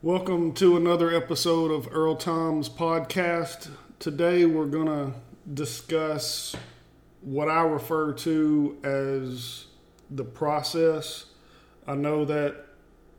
Welcome 0.00 0.52
to 0.52 0.76
another 0.76 1.12
episode 1.12 1.72
of 1.72 1.88
Earl 1.90 2.14
Tom's 2.14 2.68
podcast. 2.68 3.68
Today 3.98 4.44
we're 4.44 4.66
going 4.66 4.86
to 4.86 5.12
discuss 5.52 6.54
what 7.20 7.48
I 7.48 7.62
refer 7.62 8.12
to 8.12 8.78
as 8.84 9.66
the 10.08 10.22
process. 10.22 11.24
I 11.84 11.96
know 11.96 12.24
that, 12.26 12.64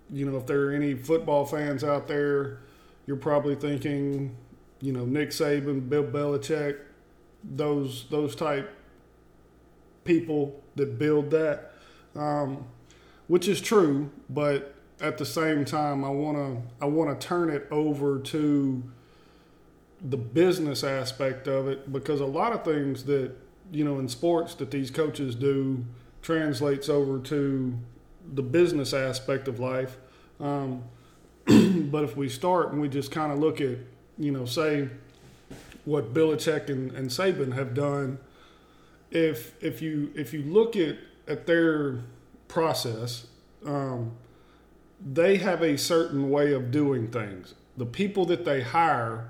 you 0.10 0.23
know, 0.26 0.38
if 0.38 0.46
there 0.46 0.68
are 0.68 0.71
any 0.71 0.94
football 0.94 1.44
fans 1.44 1.84
out 1.84 2.07
there, 2.07 2.59
you're 3.05 3.18
probably 3.18 3.55
thinking, 3.55 4.38
you 4.80 4.93
know, 4.93 5.04
Nick 5.04 5.32
Saban, 5.32 5.89
Bill 5.89 6.05
Belichick, 6.05 6.77
those 7.43 8.05
those 8.09 8.38
type 8.38 8.73
people 10.05 10.64
that 10.77 10.98
build 10.98 11.30
that, 11.32 11.73
um, 12.16 12.68
which 13.27 13.50
is 13.50 13.59
true, 13.59 14.11
but 14.30 14.79
at 15.02 15.18
the 15.18 15.25
same 15.25 15.66
time, 15.66 16.04
I 16.04 16.09
want 16.09 16.38
to 16.38 16.61
I 16.81 16.86
want 16.86 17.20
to 17.20 17.27
turn 17.27 17.49
it 17.49 17.68
over 17.71 18.20
to 18.20 18.84
the 20.02 20.17
business 20.17 20.84
aspect 20.84 21.48
of 21.48 21.67
it 21.67 21.91
because 21.91 22.22
a 22.22 22.25
lot 22.25 22.53
of 22.53 22.63
things 22.63 23.03
that 23.05 23.31
you 23.72 23.84
know 23.84 23.99
in 23.99 24.08
sports 24.08 24.55
that 24.55 24.72
these 24.72 24.91
coaches 24.91 25.35
do 25.35 25.85
translates 26.22 26.89
over 26.89 27.20
to 27.20 27.77
the 28.34 28.41
business 28.41 28.94
aspect 28.94 29.48
of 29.48 29.59
life. 29.59 29.98
Um, 30.39 30.84
but 31.45 32.03
if 32.03 32.16
we 32.16 32.30
start 32.30 32.72
and 32.72 32.81
we 32.81 32.89
just 32.89 33.11
kind 33.11 33.31
of 33.31 33.39
look 33.39 33.61
at 33.61 33.77
you 34.17 34.31
know 34.31 34.45
say 34.45 34.89
what 35.86 36.13
Belichick 36.13 36.70
and, 36.70 36.91
and 36.91 37.09
Saban 37.09 37.53
have 37.53 37.73
done, 37.73 38.20
if 39.11 39.61
if 39.63 39.81
you 39.81 40.11
if 40.16 40.34
you 40.34 40.44
look 40.44 40.75
at 40.75 40.97
at 41.27 41.47
their 41.47 42.00
process. 42.50 43.27
Um, 43.66 44.13
they 45.05 45.38
have 45.38 45.62
a 45.62 45.77
certain 45.77 46.30
way 46.30 46.53
of 46.53 46.71
doing 46.71 47.08
things. 47.08 47.55
The 47.77 47.85
people 47.85 48.26
that 48.26 48.45
they 48.45 48.62
hire, 48.62 49.30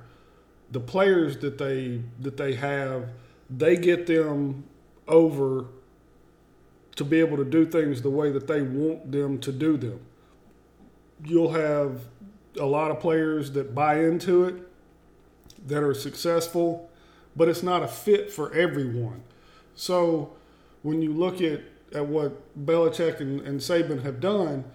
the 0.71 0.79
players 0.79 1.37
that 1.37 1.57
they 1.57 2.01
that 2.19 2.37
they 2.37 2.55
have, 2.55 3.09
they 3.49 3.75
get 3.75 4.07
them 4.07 4.63
over 5.07 5.65
to 6.95 7.03
be 7.05 7.19
able 7.19 7.37
to 7.37 7.45
do 7.45 7.65
things 7.65 8.01
the 8.01 8.09
way 8.09 8.31
that 8.31 8.47
they 8.47 8.61
want 8.61 9.11
them 9.11 9.39
to 9.39 9.51
do 9.51 9.77
them. 9.77 9.99
You'll 11.23 11.53
have 11.53 12.01
a 12.59 12.65
lot 12.65 12.91
of 12.91 12.99
players 12.99 13.51
that 13.51 13.73
buy 13.73 14.03
into 14.03 14.45
it 14.45 14.55
that 15.67 15.83
are 15.83 15.93
successful, 15.93 16.89
but 17.35 17.47
it's 17.47 17.63
not 17.63 17.83
a 17.83 17.87
fit 17.87 18.31
for 18.31 18.53
everyone. 18.53 19.23
So 19.75 20.33
when 20.81 21.01
you 21.01 21.13
look 21.13 21.41
at, 21.41 21.61
at 21.93 22.05
what 22.05 22.33
Belichick 22.65 23.19
and, 23.19 23.41
and 23.41 23.59
Saban 23.59 24.03
have 24.03 24.19
done, 24.19 24.65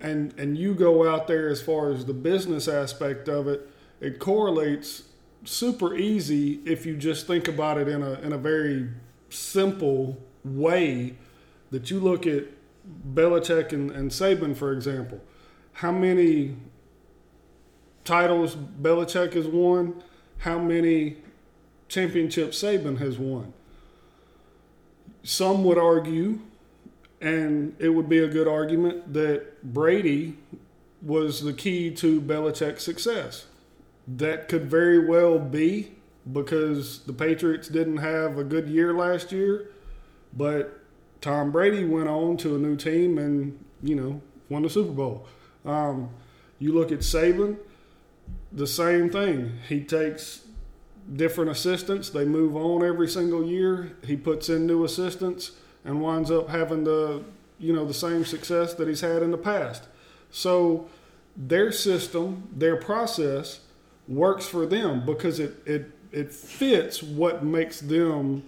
and 0.00 0.34
and 0.38 0.56
you 0.58 0.74
go 0.74 1.08
out 1.08 1.26
there 1.26 1.48
as 1.48 1.62
far 1.62 1.90
as 1.90 2.04
the 2.04 2.14
business 2.14 2.68
aspect 2.68 3.28
of 3.28 3.48
it, 3.48 3.68
it 4.00 4.18
correlates 4.18 5.04
super 5.44 5.94
easy 5.94 6.60
if 6.64 6.86
you 6.86 6.96
just 6.96 7.26
think 7.26 7.48
about 7.48 7.78
it 7.78 7.88
in 7.88 8.02
a 8.02 8.12
in 8.20 8.32
a 8.32 8.38
very 8.38 8.88
simple 9.30 10.18
way 10.44 11.16
that 11.70 11.90
you 11.90 11.98
look 11.98 12.26
at 12.26 12.44
Belichick 13.14 13.72
and, 13.72 13.90
and 13.90 14.10
Saban, 14.10 14.56
for 14.56 14.72
example. 14.72 15.20
How 15.74 15.90
many 15.90 16.56
titles 18.04 18.54
Belichick 18.54 19.32
has 19.32 19.46
won? 19.46 20.02
How 20.38 20.58
many 20.58 21.16
championships 21.88 22.62
Saban 22.62 22.98
has 22.98 23.18
won? 23.18 23.52
Some 25.22 25.64
would 25.64 25.78
argue 25.78 26.40
and 27.24 27.74
it 27.78 27.88
would 27.88 28.08
be 28.08 28.18
a 28.18 28.28
good 28.28 28.46
argument 28.46 29.14
that 29.14 29.64
Brady 29.72 30.36
was 31.00 31.42
the 31.42 31.54
key 31.54 31.90
to 31.90 32.20
Belichick's 32.20 32.84
success. 32.84 33.46
That 34.06 34.46
could 34.46 34.66
very 34.66 34.98
well 34.98 35.38
be 35.38 35.92
because 36.30 36.98
the 37.04 37.14
Patriots 37.14 37.68
didn't 37.68 37.96
have 37.96 38.36
a 38.36 38.44
good 38.44 38.68
year 38.68 38.92
last 38.92 39.32
year, 39.32 39.70
but 40.34 40.80
Tom 41.22 41.50
Brady 41.50 41.84
went 41.84 42.08
on 42.08 42.36
to 42.38 42.56
a 42.56 42.58
new 42.58 42.76
team 42.76 43.16
and, 43.16 43.58
you 43.82 43.94
know, 43.94 44.20
won 44.50 44.62
the 44.62 44.68
Super 44.68 44.92
Bowl. 44.92 45.26
Um, 45.64 46.10
you 46.58 46.74
look 46.74 46.92
at 46.92 46.98
Saban, 46.98 47.56
the 48.52 48.66
same 48.66 49.08
thing. 49.08 49.60
He 49.66 49.82
takes 49.82 50.44
different 51.10 51.50
assistants, 51.50 52.10
they 52.10 52.26
move 52.26 52.54
on 52.54 52.84
every 52.84 53.08
single 53.08 53.46
year. 53.46 53.96
He 54.04 54.14
puts 54.14 54.50
in 54.50 54.66
new 54.66 54.84
assistants 54.84 55.52
and 55.84 56.00
winds 56.00 56.30
up 56.30 56.48
having 56.48 56.84
the 56.84 57.22
you 57.58 57.72
know 57.72 57.84
the 57.84 57.94
same 57.94 58.24
success 58.24 58.74
that 58.74 58.88
he's 58.88 59.00
had 59.00 59.22
in 59.22 59.30
the 59.30 59.38
past. 59.38 59.84
So 60.30 60.88
their 61.36 61.72
system, 61.72 62.48
their 62.54 62.76
process 62.76 63.60
works 64.08 64.46
for 64.46 64.66
them 64.66 65.04
because 65.04 65.38
it 65.38 65.56
it 65.66 65.90
it 66.12 66.32
fits 66.32 67.02
what 67.02 67.44
makes 67.44 67.80
them 67.80 68.44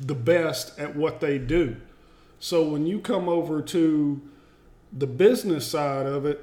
the 0.00 0.14
best 0.14 0.78
at 0.78 0.96
what 0.96 1.20
they 1.20 1.38
do. 1.38 1.76
So 2.38 2.68
when 2.68 2.86
you 2.86 3.00
come 3.00 3.28
over 3.28 3.62
to 3.62 4.20
the 4.92 5.06
business 5.06 5.66
side 5.66 6.06
of 6.06 6.24
it, 6.26 6.40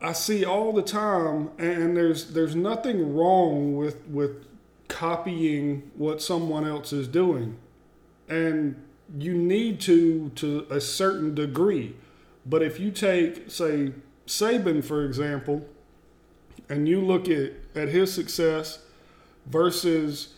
I 0.00 0.12
see 0.12 0.44
all 0.44 0.72
the 0.72 0.82
time 0.82 1.50
and 1.58 1.96
there's 1.96 2.32
there's 2.32 2.56
nothing 2.56 3.14
wrong 3.14 3.76
with 3.76 4.06
with 4.06 4.44
copying 4.88 5.90
what 5.96 6.20
someone 6.20 6.66
else 6.66 6.92
is 6.92 7.08
doing. 7.08 7.56
And 8.28 8.82
you 9.18 9.34
need 9.34 9.80
to 9.80 10.30
to 10.36 10.66
a 10.70 10.80
certain 10.80 11.34
degree. 11.34 11.94
But 12.44 12.62
if 12.62 12.80
you 12.80 12.90
take, 12.90 13.50
say, 13.50 13.92
Saban, 14.26 14.84
for 14.84 15.04
example, 15.04 15.66
and 16.68 16.88
you 16.88 17.00
look 17.00 17.28
at, 17.28 17.52
at 17.74 17.88
his 17.88 18.12
success 18.12 18.80
versus 19.46 20.34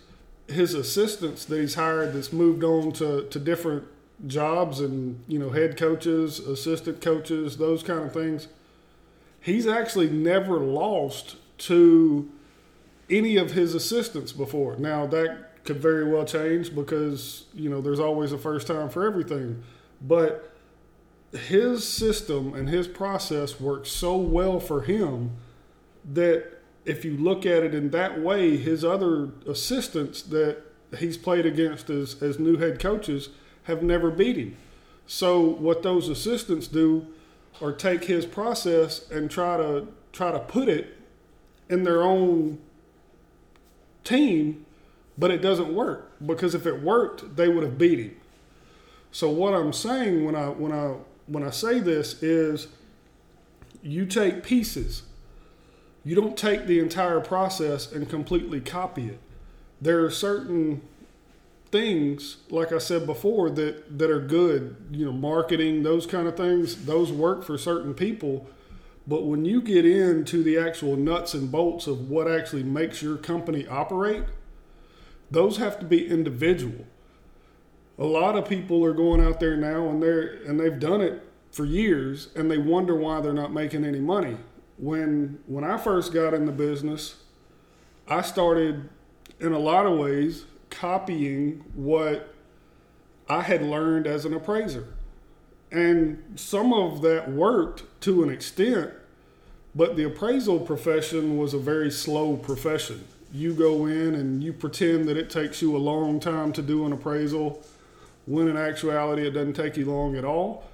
his 0.49 0.75
assistants 0.75 1.45
that 1.47 1.61
he's 1.61 1.75
hired 1.75 2.13
that's 2.13 2.33
moved 2.33 2.65
on 2.65 2.93
to, 2.93 3.27
to 3.29 3.39
different 3.39 3.85
jobs 4.27 4.81
and, 4.81 5.23
you 5.29 5.39
know, 5.39 5.51
head 5.51 5.77
coaches, 5.77 6.39
assistant 6.39 7.01
coaches, 7.01 7.57
those 7.57 7.83
kind 7.83 8.01
of 8.05 8.13
things, 8.13 8.49
he's 9.41 9.67
actually 9.67 10.09
never 10.11 10.59
lost 10.59 11.37
to 11.59 12.31
any 13.11 13.37
of 13.37 13.53
his 13.53 13.75
assistants 13.75 14.33
before. 14.33 14.77
Now, 14.77 15.07
that 15.07 15.51
could 15.65 15.79
very 15.79 16.11
well 16.11 16.25
change 16.25 16.75
because 16.75 17.47
you 17.55 17.71
know 17.71 17.81
there's 17.81 18.01
always 18.01 18.33
a 18.33 18.39
first 18.39 18.67
time 18.67 18.89
for 18.89 19.07
everything. 19.07 19.63
But 20.01 20.55
his 21.33 21.87
system 21.87 22.55
and 22.55 22.69
his 22.69 22.87
process 22.87 23.61
works 23.61 23.91
so 23.91 24.17
well 24.17 24.61
for 24.61 24.83
him 24.83 25.37
that 26.13 26.61
if 26.85 27.05
you 27.05 27.17
look 27.17 27.47
at 27.47 27.63
it 27.63 27.75
in 27.75 27.91
that 27.91 28.21
way 28.21 28.57
his 28.57 28.85
other 28.85 29.31
assistants 29.49 30.23
that 30.23 30.63
he's 30.99 31.17
played 31.17 31.47
against 31.47 31.91
as, 31.91 32.23
as 32.23 32.39
new 32.39 32.59
head 32.59 32.79
coaches 32.79 33.31
have 33.65 33.83
never 33.83 34.11
beat 34.11 34.37
him. 34.37 34.57
So 35.07 35.41
what 35.41 35.83
those 35.83 36.09
assistants 36.09 36.69
do 36.69 37.07
or 37.61 37.73
take 37.73 38.05
his 38.05 38.27
process 38.27 39.11
and 39.11 39.31
try 39.31 39.57
to 39.57 39.89
try 40.13 40.31
to 40.31 40.39
put 40.39 40.69
it 40.69 40.97
in 41.69 41.83
their 41.83 42.03
own 42.03 42.59
team 44.05 44.67
but 45.17 45.31
it 45.31 45.43
doesn't 45.43 45.75
work 45.75 46.13
because 46.25 46.55
if 46.55 46.67
it 46.67 46.83
worked, 46.83 47.37
they 47.37 47.49
would 47.49 47.63
have 47.63 47.79
beat 47.79 47.99
him. 47.99 48.17
So 49.13 49.31
what 49.31 49.55
I'm 49.55 49.73
saying 49.73 50.25
when 50.25 50.35
I 50.35 50.49
when 50.49 50.73
I 50.73 50.97
when 51.27 51.45
I 51.45 51.51
say 51.51 51.79
this 51.79 52.23
is 52.23 52.69
you 53.83 54.07
take 54.07 54.43
pieces. 54.43 55.03
You 56.05 56.15
don't 56.15 56.37
take 56.37 56.67
the 56.67 56.81
entire 56.81 57.21
process 57.21 57.91
and 57.93 58.09
completely 58.09 58.61
copy 58.61 59.07
it. 59.09 59.21
There 59.81 60.05
are 60.05 60.11
certain 60.11 60.83
things, 61.71 62.39
like 62.51 62.73
I 62.73 62.79
said 62.79 63.07
before, 63.07 63.51
that, 63.51 63.99
that 63.99 64.11
are 64.11 64.21
good, 64.21 64.77
you 64.91 65.05
know, 65.05 65.13
marketing, 65.13 65.83
those 65.83 66.07
kind 66.07 66.27
of 66.27 66.37
things, 66.37 66.87
those 66.87 67.11
work 67.13 67.45
for 67.45 67.59
certain 67.59 67.95
people. 67.95 68.47
But 69.07 69.25
when 69.25 69.45
you 69.45 69.61
get 69.61 69.85
into 69.85 70.43
the 70.43 70.59
actual 70.59 70.97
nuts 70.97 71.35
and 71.35 71.51
bolts 71.51 71.87
of 71.87 72.09
what 72.09 72.31
actually 72.31 72.63
makes 72.63 73.03
your 73.03 73.17
company 73.17 73.67
operate, 73.67 74.25
those 75.35 75.57
have 75.59 75.79
to 75.81 75.85
be 75.85 76.07
individual. 76.09 76.87
A 77.99 78.05
lot 78.05 78.37
of 78.37 78.49
people 78.49 78.85
are 78.85 78.95
going 78.95 79.21
out 79.21 79.41
there 79.41 79.57
now 79.57 79.89
and 79.89 80.03
they're 80.03 80.43
and 80.47 80.59
they've 80.59 80.79
done 80.79 81.01
it 81.01 81.23
for 81.53 81.65
years 81.65 82.29
and 82.35 82.51
they 82.51 82.59
wonder 82.59 82.95
why 82.95 83.21
they're 83.21 83.33
not 83.33 83.53
making 83.53 83.85
any 83.85 84.01
money. 84.01 84.37
When 84.79 85.39
when 85.47 85.65
I 85.65 85.77
first 85.77 86.13
got 86.13 86.35
in 86.35 86.47
the 86.47 86.53
business, 86.53 87.17
I 88.09 88.23
started 88.23 88.89
in 89.41 89.53
a 89.53 89.59
lot 89.59 89.87
of 89.87 89.99
ways 89.99 90.45
copying 90.71 91.65
what 91.75 92.35
I 93.29 93.43
had 93.43 93.63
learned 93.63 94.07
as 94.07 94.25
an 94.25 94.35
appraiser. 94.35 94.89
And 95.71 96.23
some 96.37 96.73
of 96.73 97.03
that 97.03 97.31
worked 97.31 97.85
to 98.03 98.23
an 98.23 98.31
extent, 98.31 98.93
but 99.75 99.97
the 99.97 100.05
appraisal 100.05 100.61
profession 100.61 101.37
was 101.37 101.55
a 101.55 101.59
very 101.59 101.91
slow 101.91 102.37
profession 102.37 103.05
you 103.35 103.53
go 103.53 103.87
in 103.87 104.15
and 104.15 104.45
you 104.45 104.53
pretend 104.53 105.09
that 105.09 105.17
it 105.17 105.29
takes 105.29 105.61
you 105.61 105.77
a 105.77 105.79
long 105.79 106.21
time 106.21 106.53
to 106.53 106.63
do 106.63 106.87
an 106.87 106.93
appraisal 106.93 107.61
when 108.27 108.47
in 108.47 108.57
actuality 108.57 109.27
it 109.27 109.33
doesn't 109.33 109.55
take 109.55 109.77
you 109.77 109.85
long 109.87 110.15
at 110.15 110.25
all. 110.25 110.65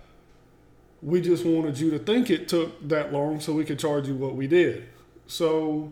We 1.01 1.23
just 1.23 1.47
wanted 1.47 1.79
you 1.79 1.91
to 1.93 1.99
think 1.99 2.29
it 2.29 2.49
took 2.49 2.87
that 2.87 3.15
long 3.15 3.41
so 3.41 3.55
we 3.55 3.65
could 3.65 3.79
charge 3.79 4.07
you 4.07 4.15
what 4.15 4.37
we 4.37 4.47
did. 4.47 4.85
So 5.27 5.91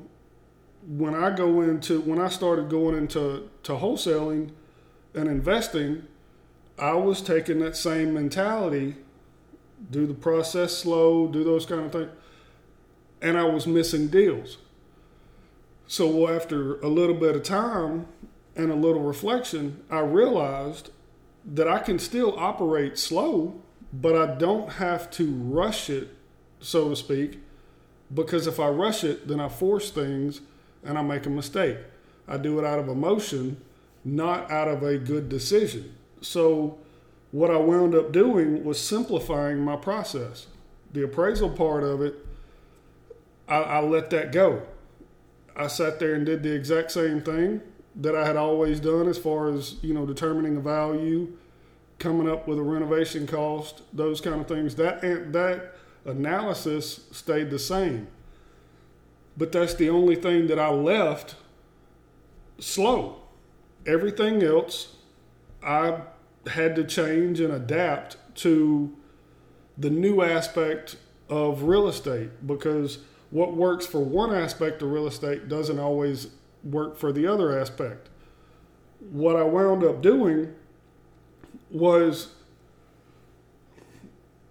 when 0.86 1.14
I 1.14 1.34
go 1.34 1.62
into 1.62 2.02
when 2.02 2.20
I 2.20 2.28
started 2.28 2.68
going 2.68 2.94
into 2.94 3.48
to 3.62 3.72
wholesaling 3.72 4.50
and 5.14 5.26
investing, 5.26 6.06
I 6.78 6.92
was 6.92 7.22
taking 7.22 7.60
that 7.60 7.76
same 7.76 8.12
mentality, 8.12 8.96
do 9.90 10.06
the 10.06 10.12
process 10.12 10.76
slow, 10.76 11.28
do 11.28 11.42
those 11.44 11.64
kind 11.64 11.86
of 11.86 11.92
things, 11.92 12.10
and 13.22 13.38
I 13.38 13.44
was 13.44 13.66
missing 13.66 14.08
deals. 14.08 14.58
So 15.90 16.28
after 16.28 16.78
a 16.80 16.88
little 16.88 17.14
bit 17.14 17.34
of 17.34 17.42
time 17.42 18.06
and 18.54 18.70
a 18.70 18.74
little 18.74 19.00
reflection, 19.00 19.82
I 19.90 20.00
realized 20.00 20.90
that 21.46 21.66
I 21.66 21.78
can 21.78 21.98
still 21.98 22.38
operate 22.38 22.98
slow, 22.98 23.62
but 23.90 24.14
I 24.14 24.34
don't 24.34 24.72
have 24.72 25.10
to 25.12 25.32
rush 25.32 25.88
it, 25.88 26.10
so 26.60 26.90
to 26.90 26.96
speak, 26.96 27.40
because 28.12 28.46
if 28.46 28.60
I 28.60 28.68
rush 28.68 29.02
it, 29.02 29.28
then 29.28 29.40
I 29.40 29.48
force 29.48 29.90
things 29.90 30.42
and 30.84 30.98
I 30.98 31.02
make 31.02 31.24
a 31.24 31.30
mistake. 31.30 31.78
I 32.28 32.36
do 32.36 32.58
it 32.58 32.66
out 32.66 32.78
of 32.78 32.88
emotion, 32.88 33.58
not 34.04 34.50
out 34.50 34.68
of 34.68 34.82
a 34.82 34.98
good 34.98 35.30
decision. 35.30 35.94
So, 36.20 36.76
what 37.30 37.50
I 37.50 37.56
wound 37.56 37.94
up 37.94 38.12
doing 38.12 38.62
was 38.62 38.78
simplifying 38.78 39.60
my 39.60 39.76
process. 39.76 40.48
The 40.92 41.04
appraisal 41.04 41.50
part 41.50 41.82
of 41.82 42.02
it, 42.02 42.14
I, 43.48 43.56
I 43.56 43.80
let 43.80 44.10
that 44.10 44.32
go. 44.32 44.66
I 45.58 45.66
sat 45.66 45.98
there 45.98 46.14
and 46.14 46.24
did 46.24 46.42
the 46.42 46.54
exact 46.54 46.92
same 46.92 47.20
thing 47.20 47.60
that 47.96 48.14
I 48.14 48.24
had 48.24 48.36
always 48.36 48.78
done 48.78 49.08
as 49.08 49.18
far 49.18 49.52
as, 49.52 49.74
you 49.82 49.92
know, 49.92 50.06
determining 50.06 50.56
a 50.56 50.60
value, 50.60 51.36
coming 51.98 52.28
up 52.28 52.46
with 52.46 52.58
a 52.58 52.62
renovation 52.62 53.26
cost, 53.26 53.82
those 53.92 54.20
kind 54.20 54.40
of 54.40 54.46
things. 54.46 54.76
That 54.76 55.02
that 55.32 55.74
analysis 56.04 57.00
stayed 57.10 57.50
the 57.50 57.58
same. 57.58 58.06
But 59.36 59.52
that's 59.52 59.74
the 59.74 59.90
only 59.90 60.14
thing 60.14 60.46
that 60.46 60.58
I 60.58 60.70
left 60.70 61.34
slow. 62.58 63.22
Everything 63.86 64.42
else 64.42 64.96
I 65.62 66.02
had 66.48 66.76
to 66.76 66.84
change 66.84 67.40
and 67.40 67.52
adapt 67.52 68.16
to 68.36 68.96
the 69.76 69.90
new 69.90 70.22
aspect 70.22 70.96
of 71.28 71.64
real 71.64 71.88
estate 71.88 72.30
because 72.46 72.98
what 73.30 73.54
works 73.54 73.86
for 73.86 74.00
one 74.00 74.34
aspect 74.34 74.82
of 74.82 74.90
real 74.90 75.06
estate 75.06 75.48
doesn't 75.48 75.78
always 75.78 76.28
work 76.64 76.96
for 76.96 77.12
the 77.12 77.26
other 77.26 77.58
aspect. 77.58 78.08
What 79.10 79.36
I 79.36 79.42
wound 79.42 79.84
up 79.84 80.02
doing 80.02 80.54
was 81.70 82.34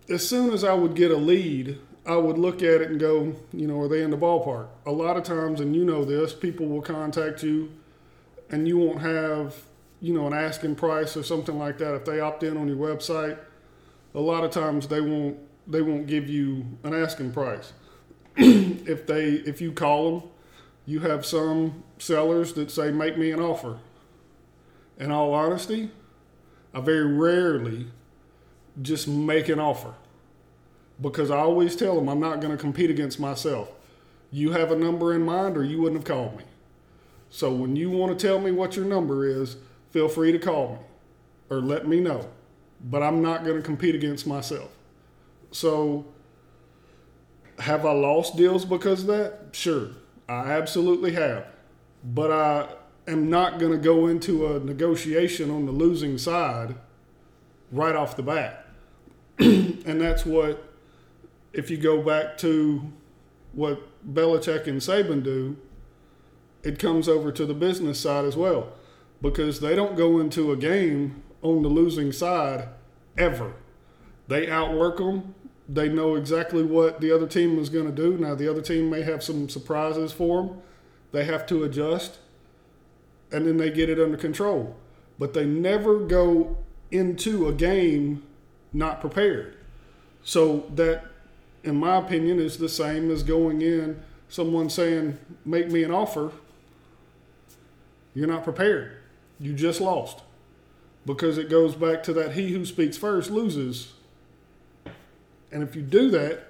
as 0.10 0.28
soon 0.28 0.54
as 0.54 0.64
I 0.64 0.74
would 0.74 0.96
get 0.96 1.12
a 1.12 1.18
lead, 1.18 1.80
I 2.06 2.16
would 2.16 2.38
look 2.38 2.58
at 2.58 2.82
it 2.82 2.90
and 2.90 3.00
go, 3.00 3.36
you 3.52 3.68
know, 3.68 3.82
are 3.82 3.88
they 3.88 4.02
in 4.02 4.12
the 4.12 4.18
ballpark? 4.18 4.68
A 4.86 4.92
lot 4.92 5.18
of 5.18 5.24
times, 5.24 5.60
and 5.60 5.76
you 5.76 5.84
know 5.84 6.06
this, 6.06 6.34
people 6.34 6.68
will 6.68 6.82
contact 6.82 7.44
you 7.44 7.72
and 8.50 8.68
you 8.68 8.78
won't 8.78 9.02
have, 9.02 9.56
you 10.00 10.14
know, 10.14 10.28
an 10.28 10.34
asking 10.34 10.76
price 10.76 11.18
or 11.18 11.24
something 11.24 11.58
like 11.58 11.78
that. 11.80 11.94
If 11.96 12.06
they 12.06 12.20
opt 12.20 12.44
in 12.44 12.56
on 12.56 12.68
your 12.68 12.78
website, 12.78 13.38
a 14.16 14.20
lot 14.22 14.44
of 14.44 14.52
times 14.52 14.88
they 14.88 15.02
won't 15.02 15.38
they 15.70 15.82
won't 15.82 16.08
give 16.08 16.30
you 16.30 16.66
an 16.84 16.94
asking 16.94 17.34
price. 17.34 17.74
if 18.88 19.08
they 19.08 19.30
if 19.30 19.62
you 19.62 19.72
call 19.72 20.20
them, 20.20 20.30
you 20.86 21.00
have 21.00 21.26
some 21.26 21.84
sellers 21.98 22.54
that 22.54 22.70
say 22.70 22.92
make 22.92 23.18
me 23.18 23.32
an 23.32 23.40
offer. 23.40 23.80
In 25.00 25.12
all 25.12 25.34
honesty, 25.34 25.92
I 26.74 26.82
very 26.82 27.06
rarely 27.06 27.88
just 28.82 29.08
make 29.08 29.50
an 29.50 29.60
offer 29.60 29.94
because 31.02 31.32
I 31.32 31.38
always 31.38 31.76
tell 31.76 31.96
them 31.96 32.08
I'm 32.08 32.20
not 32.20 32.40
going 32.40 32.52
to 32.52 32.58
compete 32.58 32.90
against 32.90 33.20
myself. 33.20 33.72
You 34.32 34.52
have 34.52 34.72
a 34.72 34.76
number 34.76 35.14
in 35.14 35.24
mind 35.24 35.58
or 35.58 35.64
you 35.64 35.82
wouldn't 35.82 36.02
have 36.02 36.08
called 36.08 36.38
me. 36.38 36.44
So 37.30 37.52
when 37.52 37.76
you 37.76 37.90
want 37.90 38.18
to 38.18 38.28
tell 38.28 38.40
me 38.40 38.52
what 38.52 38.76
your 38.76 38.86
number 38.86 39.28
is, 39.28 39.58
feel 39.92 40.10
free 40.10 40.32
to 40.32 40.40
call 40.40 40.74
me 40.74 40.78
or 41.50 41.60
let 41.60 41.88
me 41.88 42.00
know. 42.00 42.30
But 42.84 43.04
I'm 43.04 43.22
not 43.22 43.44
going 43.44 43.58
to 43.58 43.64
compete 43.64 43.96
against 43.96 44.28
myself. 44.28 44.70
So 45.52 46.06
have 47.60 47.86
I 47.86 47.92
lost 47.92 48.38
deals 48.38 48.66
because 48.66 49.02
of 49.02 49.08
that? 49.08 49.40
Sure, 49.52 49.90
I 50.28 50.52
absolutely 50.52 51.14
have. 51.14 51.46
But 52.04 52.32
I 52.32 52.70
am 53.08 53.30
not 53.30 53.60
going 53.60 53.72
to 53.72 53.78
go 53.78 54.08
into 54.08 54.48
a 54.48 54.60
negotiation 54.60 55.50
on 55.50 55.66
the 55.66 55.72
losing 55.72 56.18
side 56.18 56.76
right 57.72 57.96
off 57.96 58.16
the 58.16 58.24
bat. 58.24 58.68
and 59.40 60.02
that's 60.02 60.26
what, 60.26 60.74
if 61.54 61.70
you 61.70 61.78
go 61.78 62.02
back 62.02 62.38
to 62.40 62.92
what 63.54 63.82
Belichick 64.14 64.68
and 64.68 64.80
Saban 64.80 65.24
do, 65.24 65.58
it 66.64 66.80
comes 66.80 67.08
over 67.08 67.32
to 67.32 67.46
the 67.46 67.54
business 67.54 68.00
side 68.00 68.26
as 68.26 68.36
well. 68.36 68.74
Because 69.22 69.62
they 69.62 69.76
don't 69.76 69.96
go 69.96 70.20
into 70.20 70.52
a 70.52 70.56
game 70.56 71.24
on 71.42 71.64
the 71.64 71.70
losing 71.70 72.12
side 72.12 72.70
ever. 73.18 73.54
They 74.28 74.50
outwork 74.50 74.98
them 74.98 75.34
they 75.70 75.90
know 75.90 76.16
exactly 76.16 76.64
what 76.64 77.02
the 77.02 77.12
other 77.12 77.28
team 77.28 77.60
is 77.60 77.70
going 77.70 77.86
to 77.86 77.92
do. 77.92 78.18
Now, 78.18 78.36
the 78.36 78.50
other 78.50 78.62
team 78.62 78.90
may 78.90 79.02
have 79.02 79.22
some 79.22 79.50
surprises 79.50 80.14
for 80.14 80.44
them. 80.44 80.62
They 81.12 81.26
have 81.26 81.46
to 81.48 81.64
adjust, 81.64 82.20
and 83.32 83.46
then 83.46 83.58
they 83.58 83.70
get 83.70 83.90
it 83.90 84.00
under 84.00 84.18
control. 84.18 84.76
But 85.20 85.34
they 85.34 85.46
never 85.46 86.00
go 86.00 86.58
into 86.92 87.48
a 87.48 87.54
game 87.54 88.24
not 88.72 89.02
prepared. 89.02 89.58
So, 90.24 90.66
that, 90.76 91.06
in 91.64 91.76
my 91.78 91.98
opinion, 91.98 92.40
is 92.40 92.58
the 92.58 92.70
same 92.70 93.12
as 93.12 93.24
going 93.24 93.62
in, 93.62 94.02
someone 94.30 94.70
saying, 94.70 95.18
Make 95.46 95.70
me 95.70 95.84
an 95.84 95.92
offer. 95.92 96.32
You're 98.14 98.28
not 98.28 98.44
prepared. 98.44 98.98
You 99.40 99.54
just 99.54 99.82
lost. 99.82 100.22
Because 101.06 101.38
it 101.38 101.50
goes 101.50 101.76
back 101.76 102.04
to 102.04 102.14
that 102.14 102.34
he 102.34 102.52
who 102.52 102.66
speaks 102.66 102.98
first 102.98 103.30
loses 103.30 103.94
and 105.52 105.64
if 105.64 105.76
you 105.76 105.82
do 105.82 106.10
that, 106.12 106.48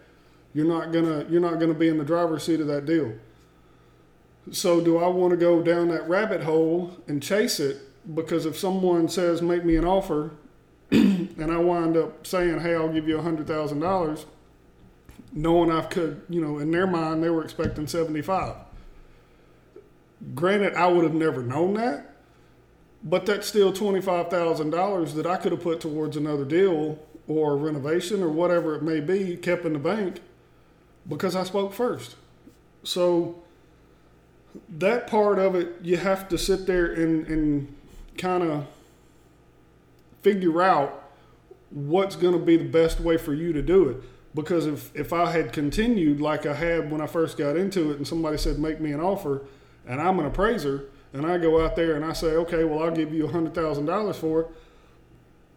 you're 0.53 0.65
not 0.65 0.91
gonna 0.91 1.25
you're 1.29 1.41
not 1.41 1.59
gonna 1.59 1.73
be 1.73 1.88
in 1.88 1.97
the 1.97 2.03
driver's 2.03 2.44
seat 2.44 2.59
of 2.59 2.67
that 2.67 2.85
deal. 2.85 3.13
So 4.51 4.81
do 4.81 4.97
I 4.97 5.07
want 5.07 5.31
to 5.31 5.38
go 5.38 5.61
down 5.61 5.89
that 5.89 6.07
rabbit 6.07 6.44
hole 6.44 6.97
and 7.07 7.21
chase 7.21 7.59
it? 7.59 7.77
Because 8.15 8.45
if 8.45 8.57
someone 8.57 9.09
says 9.09 9.41
make 9.41 9.65
me 9.65 9.75
an 9.75 9.85
offer, 9.85 10.31
and 10.91 11.51
I 11.51 11.57
wind 11.57 11.97
up 11.97 12.25
saying, 12.25 12.61
hey, 12.61 12.73
I'll 12.73 12.91
give 12.91 13.07
you 13.07 13.17
a 13.19 13.21
hundred 13.21 13.47
thousand 13.47 13.81
dollars, 13.81 14.25
knowing 15.33 15.71
I 15.71 15.81
could, 15.81 16.21
you 16.29 16.39
know, 16.41 16.59
in 16.59 16.71
their 16.71 16.88
mind 16.88 17.21
they 17.21 17.29
were 17.29 17.44
expecting 17.44 17.88
seventy 17.88 18.21
five. 18.21 18.55
Granted, 20.33 20.73
I 20.73 20.87
would 20.87 21.04
have 21.04 21.13
never 21.13 21.44
known 21.44 21.75
that, 21.75 22.16
but 23.04 23.25
that's 23.25 23.47
still 23.47 23.73
twenty 23.73 24.01
five 24.01 24.30
thousand 24.30 24.69
dollars 24.69 25.13
that 25.16 25.27
I 25.27 25.37
could 25.37 25.51
have 25.51 25.61
put 25.61 25.81
towards 25.81 26.16
another 26.16 26.45
deal 26.45 26.97
or 27.28 27.57
renovation 27.57 28.24
or 28.24 28.30
whatever 28.30 28.76
it 28.76 28.81
may 28.81 29.00
be 29.00 29.36
kept 29.36 29.66
in 29.66 29.74
the 29.74 29.80
bank 29.80 30.22
because 31.07 31.36
I 31.36 31.44
spoke 31.44 31.74
first. 31.74 32.16
So 32.84 33.44
that 34.69 35.07
part 35.07 35.40
of 35.40 35.56
it, 35.56 35.76
you 35.81 35.98
have 35.98 36.28
to 36.30 36.38
sit 36.38 36.66
there 36.66 36.94
and, 36.94 37.28
and 37.28 37.76
kind 38.18 38.44
of 38.44 38.66
figure 40.22 40.62
out 40.62 41.04
what's 41.69 42.16
going 42.16 42.34
to 42.34 42.44
be 42.44 42.57
the 42.57 42.66
best 42.66 43.00
way 43.00 43.18
for 43.18 43.34
you 43.34 43.54
to 43.54 43.62
do 43.62 43.90
it. 43.90 43.98
Because 44.34 44.66
if, 44.66 44.96
if 44.96 45.14
I 45.14 45.31
had 45.31 45.52
continued 45.52 46.22
like 46.22 46.46
I 46.46 46.54
had 46.54 46.92
when 46.92 47.02
I 47.02 47.07
first 47.07 47.38
got 47.38 47.57
into 47.57 47.92
it 47.92 47.98
and 47.98 48.07
somebody 48.07 48.38
said, 48.38 48.60
make 48.60 48.80
me 48.80 48.92
an 48.92 49.00
offer, 49.00 49.46
and 49.86 50.02
I'm 50.02 50.19
an 50.19 50.26
appraiser, 50.26 50.86
and 51.14 51.26
I 51.26 51.38
go 51.38 51.64
out 51.64 51.76
there 51.76 51.96
and 51.96 52.06
I 52.06 52.14
say, 52.14 52.28
okay, 52.28 52.64
well, 52.64 52.84
I'll 52.84 52.92
give 52.92 53.14
you 53.14 53.28
$100,000 53.28 54.16
for 54.16 54.42
it 54.42 54.48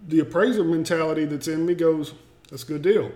the 0.07 0.21
appraiser 0.21 0.64
mentality 0.64 1.25
that's 1.25 1.49
in 1.49 1.66
me 1.66 1.75
goes, 1.75 2.14
that's 2.50 2.62
a 2.62 2.66
good 2.66 2.83
deal. 2.83 3.12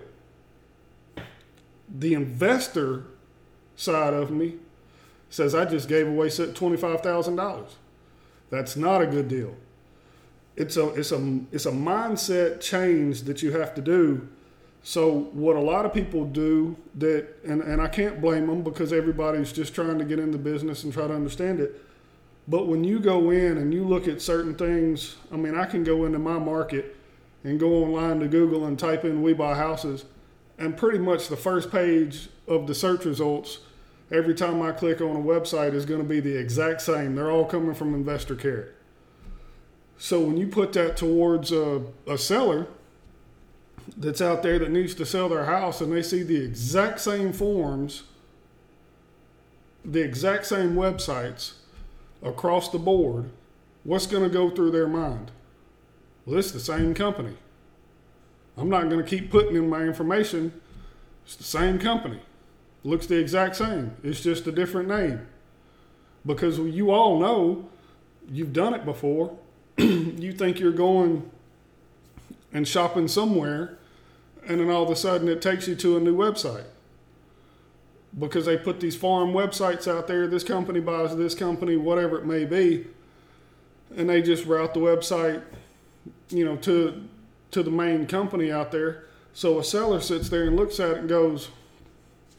The 1.89 2.13
investor 2.13 3.03
side 3.75 4.13
of 4.13 4.31
me 4.31 4.55
says, 5.29 5.53
I 5.53 5.65
just 5.65 5.87
gave 5.87 6.07
away 6.07 6.27
$25,000. 6.27 7.65
That's 8.49 8.75
not 8.75 9.01
a 9.01 9.07
good 9.07 9.27
deal. 9.27 9.55
It's 10.55 10.77
a, 10.77 10.89
it's, 10.93 11.11
a, 11.11 11.39
it's 11.51 11.65
a 11.65 11.71
mindset 11.71 12.61
change 12.61 13.23
that 13.23 13.41
you 13.41 13.51
have 13.51 13.73
to 13.75 13.81
do. 13.81 14.27
So, 14.83 15.29
what 15.33 15.55
a 15.55 15.59
lot 15.59 15.85
of 15.85 15.93
people 15.93 16.25
do 16.25 16.77
that, 16.93 17.27
and, 17.43 17.61
and 17.61 17.81
I 17.81 17.87
can't 17.87 18.21
blame 18.21 18.45
them 18.45 18.61
because 18.61 18.93
everybody's 18.93 19.51
just 19.51 19.73
trying 19.73 19.97
to 19.97 20.05
get 20.05 20.19
in 20.19 20.29
the 20.31 20.37
business 20.37 20.83
and 20.83 20.93
try 20.93 21.07
to 21.07 21.13
understand 21.13 21.59
it 21.59 21.84
but 22.47 22.67
when 22.67 22.83
you 22.83 22.99
go 22.99 23.31
in 23.31 23.57
and 23.57 23.73
you 23.73 23.83
look 23.83 24.07
at 24.07 24.21
certain 24.21 24.55
things, 24.55 25.15
I 25.31 25.35
mean, 25.35 25.55
I 25.55 25.65
can 25.65 25.83
go 25.83 26.05
into 26.05 26.19
my 26.19 26.37
market 26.37 26.95
and 27.43 27.59
go 27.59 27.83
online 27.83 28.19
to 28.19 28.27
Google 28.27 28.65
and 28.65 28.77
type 28.77 29.03
in 29.03 29.21
"we 29.21 29.33
buy 29.33 29.55
houses," 29.55 30.05
and 30.57 30.77
pretty 30.77 30.99
much 30.99 31.27
the 31.27 31.37
first 31.37 31.71
page 31.71 32.29
of 32.47 32.67
the 32.67 32.75
search 32.75 33.05
results 33.05 33.59
every 34.11 34.35
time 34.35 34.61
I 34.61 34.71
click 34.71 35.01
on 35.01 35.15
a 35.15 35.19
website 35.19 35.73
is 35.73 35.85
going 35.85 36.01
to 36.01 36.07
be 36.07 36.19
the 36.19 36.37
exact 36.37 36.81
same. 36.81 37.15
They're 37.15 37.31
all 37.31 37.45
coming 37.45 37.73
from 37.73 37.95
Investor 37.95 38.35
Carrot. 38.35 38.75
So 39.97 40.19
when 40.19 40.37
you 40.37 40.47
put 40.47 40.73
that 40.73 40.97
towards 40.97 41.51
a, 41.51 41.81
a 42.07 42.17
seller, 42.17 42.67
that's 43.97 44.21
out 44.21 44.43
there 44.43 44.59
that 44.59 44.71
needs 44.71 44.93
to 44.95 45.05
sell 45.05 45.29
their 45.29 45.45
house 45.45 45.79
and 45.81 45.91
they 45.91 46.01
see 46.01 46.23
the 46.23 46.43
exact 46.43 46.99
same 46.99 47.31
forms, 47.31 48.03
the 49.83 50.01
exact 50.01 50.45
same 50.45 50.75
websites 50.75 51.53
across 52.25 52.69
the 52.69 52.79
board, 52.79 53.29
what's 53.83 54.07
going 54.07 54.23
to 54.23 54.29
go 54.29 54.49
through 54.49 54.71
their 54.71 54.87
mind? 54.87 55.31
Well, 56.25 56.37
it's 56.37 56.51
the 56.51 56.59
same 56.59 56.93
company. 56.93 57.37
I'm 58.57 58.69
not 58.69 58.89
going 58.89 59.03
to 59.03 59.09
keep 59.09 59.29
putting 59.29 59.55
in 59.55 59.69
my 59.69 59.83
information. 59.83 60.59
It's 61.25 61.35
the 61.35 61.43
same 61.43 61.77
company. 61.77 62.19
Looks 62.83 63.05
the 63.05 63.17
exact 63.17 63.55
same. 63.55 63.95
It's 64.03 64.21
just 64.21 64.47
a 64.47 64.51
different 64.51 64.87
name. 64.87 65.27
Because 66.25 66.57
you 66.57 66.91
all 66.91 67.19
know 67.19 67.69
you've 68.31 68.53
done 68.53 68.73
it 68.73 68.85
before. 68.85 69.37
you 69.77 70.33
think 70.33 70.59
you're 70.59 70.71
going 70.71 71.29
and 72.53 72.67
shopping 72.67 73.07
somewhere, 73.07 73.77
and 74.47 74.59
then 74.59 74.69
all 74.69 74.83
of 74.83 74.89
a 74.89 74.95
sudden 74.95 75.27
it 75.27 75.41
takes 75.41 75.67
you 75.67 75.75
to 75.75 75.97
a 75.97 75.99
new 75.99 76.15
website. 76.15 76.63
Because 78.17 78.45
they 78.45 78.57
put 78.57 78.79
these 78.79 78.95
farm 78.95 79.33
websites 79.33 79.87
out 79.91 80.07
there, 80.07 80.25
this 80.27 80.43
company 80.43 80.79
buys 80.79 81.15
this 81.17 81.35
company, 81.35 81.75
whatever 81.75 82.17
it 82.17 82.25
may 82.25 82.45
be, 82.45 82.87
and 83.95 84.09
they 84.09 84.21
just 84.21 84.45
route 84.45 84.73
the 84.73 84.79
website, 84.79 85.43
you 86.29 86.45
know, 86.45 86.55
to 86.57 87.03
to 87.51 87.61
the 87.61 87.71
main 87.71 88.07
company 88.07 88.51
out 88.51 88.71
there. 88.71 89.03
So 89.33 89.59
a 89.59 89.63
seller 89.63 89.99
sits 89.99 90.29
there 90.29 90.43
and 90.43 90.55
looks 90.55 90.79
at 90.79 90.91
it 90.91 90.97
and 90.99 91.09
goes, 91.09 91.49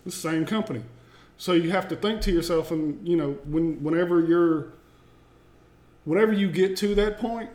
the 0.05 0.11
same 0.11 0.47
company." 0.47 0.83
So 1.37 1.53
you 1.53 1.71
have 1.71 1.89
to 1.89 1.97
think 1.97 2.23
to 2.23 2.33
yourself, 2.33 2.71
and 2.71 3.07
you 3.07 3.17
know, 3.17 3.33
when 3.45 3.83
whenever 3.83 4.21
you're, 4.25 4.69
whenever 6.05 6.33
you 6.33 6.51
get 6.51 6.77
to 6.79 6.95
that 6.95 7.19
point, 7.19 7.51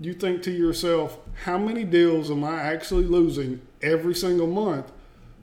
you 0.00 0.12
think 0.12 0.42
to 0.42 0.50
yourself, 0.50 1.18
how 1.44 1.58
many 1.58 1.84
deals 1.84 2.30
am 2.30 2.42
I 2.42 2.60
actually 2.60 3.04
losing 3.04 3.60
every 3.82 4.14
single 4.14 4.48
month? 4.48 4.90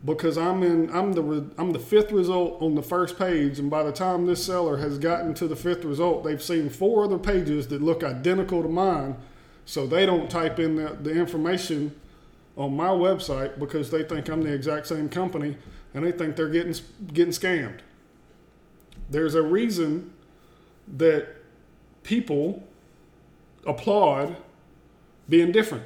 Because 0.06 0.38
I'm 0.38 0.64
in, 0.64 0.90
I'm 0.94 1.14
the, 1.14 1.50
I'm 1.58 1.72
the 1.72 1.80
fifth 1.80 2.12
result 2.12 2.62
on 2.62 2.76
the 2.76 2.84
first 2.84 3.18
page, 3.18 3.58
and 3.58 3.70
by 3.70 3.84
the 3.84 3.92
time 3.92 4.26
this 4.26 4.46
seller 4.46 4.78
has 4.78 4.98
gotten 4.98 5.34
to 5.36 5.48
the 5.48 5.56
fifth 5.56 5.86
result, 5.86 6.26
they've 6.26 6.44
seen 6.44 6.70
four 6.70 7.06
other 7.06 7.18
pages 7.18 7.68
that 7.70 7.82
look 7.82 8.04
identical 8.04 8.62
to 8.62 8.68
mine, 8.68 9.16
so 9.66 9.88
they 9.88 10.06
don't 10.06 10.30
type 10.30 10.60
in 10.60 10.76
the, 10.76 10.98
the 11.02 11.12
information 11.12 11.96
on 12.58 12.76
my 12.76 12.90
website 12.90 13.58
because 13.60 13.90
they 13.90 14.04
think 14.04 14.30
I'm 14.30 14.44
the 14.44 14.54
exact 14.54 14.88
same 14.88 15.10
company 15.10 15.58
and 15.94 16.06
they 16.06 16.12
think 16.12 16.36
they're 16.36 16.50
getting 16.50 16.76
getting 17.14 17.34
scammed. 17.34 17.80
There's 19.10 19.36
a 19.36 19.42
reason 19.42 20.14
that 20.98 21.28
people 22.04 22.64
applaud 23.66 24.36
being 25.30 25.52
different. 25.52 25.86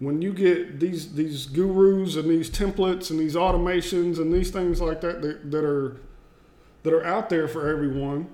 When 0.00 0.20
you 0.20 0.32
get 0.32 0.80
these 0.80 1.14
these 1.14 1.46
gurus 1.46 2.16
and 2.16 2.28
these 2.28 2.50
templates 2.50 3.10
and 3.10 3.18
these 3.18 3.34
automations 3.34 4.18
and 4.18 4.32
these 4.32 4.50
things 4.50 4.80
like 4.80 5.00
that 5.02 5.22
that, 5.22 5.50
that 5.50 5.64
are 5.64 6.00
that 6.82 6.92
are 6.92 7.04
out 7.04 7.30
there 7.30 7.48
for 7.48 7.68
everyone, 7.70 8.28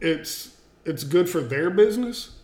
it's 0.00 0.56
it's 0.84 1.04
good 1.04 1.28
for 1.28 1.40
their 1.40 1.70
business, 1.70 2.36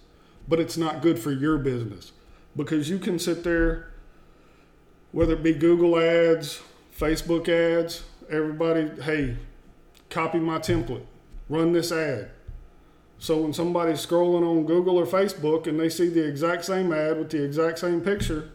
but 0.48 0.58
it's 0.60 0.76
not 0.76 1.02
good 1.02 1.18
for 1.18 1.30
your 1.30 1.58
business 1.58 2.12
because 2.56 2.90
you 2.90 2.98
can 2.98 3.18
sit 3.18 3.44
there, 3.44 3.90
whether 5.12 5.34
it 5.34 5.42
be 5.42 5.52
Google 5.52 5.98
ads, 5.98 6.60
Facebook 6.98 7.48
ads, 7.48 8.02
everybody, 8.30 8.90
hey, 9.02 9.36
copy 10.08 10.38
my 10.38 10.58
template, 10.58 11.04
run 11.48 11.72
this 11.72 11.92
ad. 11.92 12.30
So 13.20 13.36
when 13.36 13.52
somebody's 13.52 14.04
scrolling 14.04 14.48
on 14.48 14.64
Google 14.64 14.96
or 14.96 15.04
Facebook 15.04 15.66
and 15.66 15.78
they 15.78 15.90
see 15.90 16.08
the 16.08 16.26
exact 16.26 16.64
same 16.64 16.90
ad 16.90 17.18
with 17.18 17.28
the 17.28 17.44
exact 17.44 17.78
same 17.78 18.00
picture, 18.00 18.48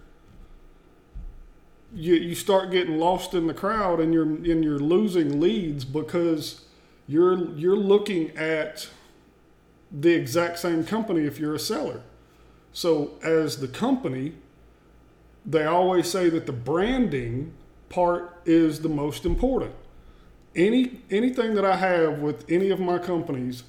you, 1.93 2.15
you 2.15 2.34
start 2.34 2.72
getting 2.72 2.98
lost 2.98 3.36
in 3.36 3.45
the 3.45 3.53
crowd 3.53 4.00
and 4.00 4.12
you're 4.12 4.25
and 4.25 4.63
you're 4.63 4.79
losing 4.79 5.39
leads 5.39 5.86
because 5.86 6.65
you're 7.07 7.51
you're 7.55 7.77
looking 7.77 8.36
at 8.36 8.89
the 9.91 10.13
exact 10.13 10.57
same 10.57 10.84
company 10.84 11.25
if 11.25 11.39
you're 11.39 11.53
a 11.53 11.60
seller. 11.60 12.01
So 12.74 13.12
as 13.24 13.60
the 13.60 13.67
company, 13.67 14.34
they 15.45 15.63
always 15.63 16.10
say 16.10 16.27
that 16.29 16.48
the 16.48 16.51
branding 16.51 17.53
part 17.89 18.41
is 18.45 18.81
the 18.81 18.89
most 18.89 19.25
important. 19.25 19.75
Any 20.55 21.01
anything 21.12 21.53
that 21.53 21.65
I 21.65 21.75
have 21.75 22.17
with 22.19 22.50
any 22.50 22.72
of 22.72 22.79
my 22.79 22.98
companies, 22.98 23.63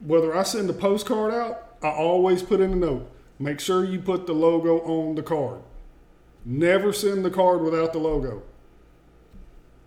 whether 0.00 0.36
I 0.36 0.42
send 0.42 0.68
a 0.70 0.72
postcard 0.72 1.32
out, 1.32 1.76
I 1.82 1.88
always 1.88 2.42
put 2.42 2.60
in 2.60 2.72
a 2.72 2.76
note. 2.76 3.10
Make 3.38 3.60
sure 3.60 3.84
you 3.84 4.00
put 4.00 4.26
the 4.26 4.32
logo 4.32 4.80
on 4.80 5.14
the 5.14 5.22
card. 5.22 5.60
Never 6.44 6.92
send 6.92 7.24
the 7.24 7.30
card 7.30 7.60
without 7.60 7.92
the 7.92 7.98
logo. 7.98 8.42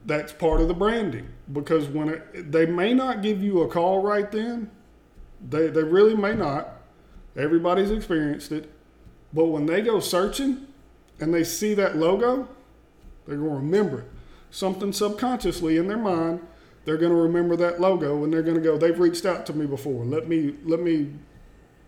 That's 0.05 0.31
part 0.31 0.61
of 0.61 0.67
the 0.67 0.73
branding 0.73 1.29
because 1.51 1.87
when 1.87 2.09
it, 2.09 2.51
they 2.51 2.65
may 2.65 2.93
not 2.93 3.21
give 3.21 3.41
you 3.43 3.61
a 3.61 3.67
call 3.67 4.01
right 4.01 4.31
then, 4.31 4.69
they 5.47 5.67
they 5.67 5.83
really 5.83 6.15
may 6.15 6.33
not. 6.33 6.81
Everybody's 7.35 7.91
experienced 7.91 8.51
it, 8.51 8.71
but 9.33 9.45
when 9.45 9.65
they 9.65 9.81
go 9.81 9.99
searching 9.99 10.67
and 11.19 11.33
they 11.33 11.43
see 11.43 11.73
that 11.75 11.97
logo, 11.97 12.47
they're 13.27 13.37
going 13.37 13.49
to 13.49 13.55
remember 13.57 13.99
it. 13.99 14.07
Something 14.51 14.91
subconsciously 14.91 15.77
in 15.77 15.87
their 15.87 15.97
mind, 15.97 16.41
they're 16.89 16.97
going 16.97 17.11
to 17.11 17.21
remember 17.21 17.55
that 17.55 17.79
logo 17.79 18.23
and 18.23 18.33
they're 18.33 18.41
going 18.41 18.55
to 18.55 18.63
go, 18.63 18.75
they've 18.75 18.99
reached 18.99 19.23
out 19.23 19.45
to 19.45 19.53
me 19.53 19.67
before. 19.67 20.03
Let 20.03 20.27
me 20.27 20.55
let 20.65 20.79
me 20.79 21.13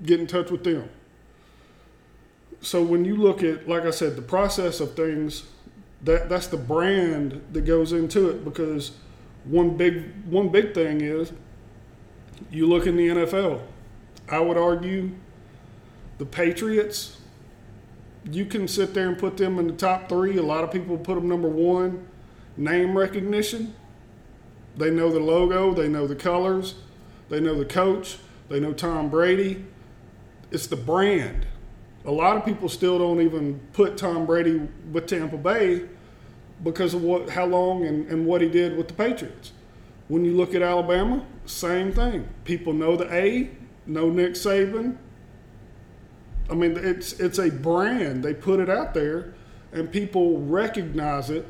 get 0.03 0.19
in 0.19 0.27
touch 0.27 0.51
with 0.51 0.63
them. 0.63 0.87
So 2.61 2.83
when 2.83 3.03
you 3.03 3.15
look 3.15 3.41
at, 3.41 3.67
like 3.67 3.81
I 3.81 3.89
said, 3.89 4.15
the 4.15 4.21
process 4.21 4.79
of 4.79 4.95
things, 4.95 5.45
that 6.03 6.29
that's 6.29 6.45
the 6.45 6.57
brand 6.57 7.41
that 7.51 7.61
goes 7.61 7.93
into 7.93 8.29
it 8.29 8.45
because 8.45 8.91
one 9.43 9.75
big 9.75 10.03
one 10.25 10.49
big 10.49 10.75
thing 10.75 11.01
is 11.01 11.33
you 12.51 12.67
look 12.67 12.85
in 12.85 12.95
the 12.95 13.07
NFL. 13.07 13.63
I 14.29 14.39
would 14.39 14.57
argue 14.57 15.13
the 16.19 16.27
Patriots 16.27 17.17
you 18.29 18.45
can 18.45 18.67
sit 18.67 18.93
there 18.93 19.07
and 19.07 19.17
put 19.17 19.35
them 19.37 19.57
in 19.57 19.65
the 19.65 19.73
top 19.73 20.07
three. 20.07 20.37
A 20.37 20.43
lot 20.43 20.63
of 20.63 20.71
people 20.71 20.95
put 20.95 21.15
them 21.15 21.27
number 21.27 21.49
one. 21.49 22.05
Name 22.55 22.95
recognition. 22.95 23.73
They 24.77 24.89
know 24.89 25.11
the 25.11 25.19
logo, 25.19 25.73
they 25.73 25.87
know 25.87 26.07
the 26.07 26.15
colors, 26.15 26.75
they 27.29 27.39
know 27.39 27.55
the 27.55 27.65
coach, 27.65 28.17
they 28.49 28.59
know 28.59 28.73
Tom 28.73 29.09
Brady. 29.09 29.65
It's 30.51 30.67
the 30.67 30.75
brand. 30.75 31.45
A 32.05 32.11
lot 32.11 32.35
of 32.35 32.45
people 32.45 32.67
still 32.67 32.97
don't 32.97 33.21
even 33.21 33.59
put 33.73 33.97
Tom 33.97 34.25
Brady 34.25 34.67
with 34.91 35.07
Tampa 35.07 35.37
Bay 35.37 35.83
because 36.63 36.93
of 36.93 37.03
what, 37.03 37.29
how 37.29 37.45
long 37.45 37.85
and, 37.85 38.07
and 38.09 38.25
what 38.25 38.41
he 38.41 38.49
did 38.49 38.75
with 38.75 38.87
the 38.87 38.93
Patriots. 38.93 39.51
When 40.07 40.25
you 40.25 40.35
look 40.35 40.53
at 40.55 40.61
Alabama, 40.61 41.25
same 41.45 41.93
thing. 41.93 42.27
People 42.43 42.73
know 42.73 42.95
the 42.95 43.13
A, 43.13 43.49
know 43.85 44.09
Nick 44.09 44.33
Saban, 44.33 44.97
I 46.51 46.53
mean, 46.53 46.75
it's 46.75 47.13
it's 47.13 47.39
a 47.39 47.49
brand. 47.49 48.23
They 48.23 48.33
put 48.33 48.59
it 48.59 48.69
out 48.69 48.93
there, 48.93 49.33
and 49.71 49.89
people 49.89 50.39
recognize 50.41 51.29
it. 51.29 51.47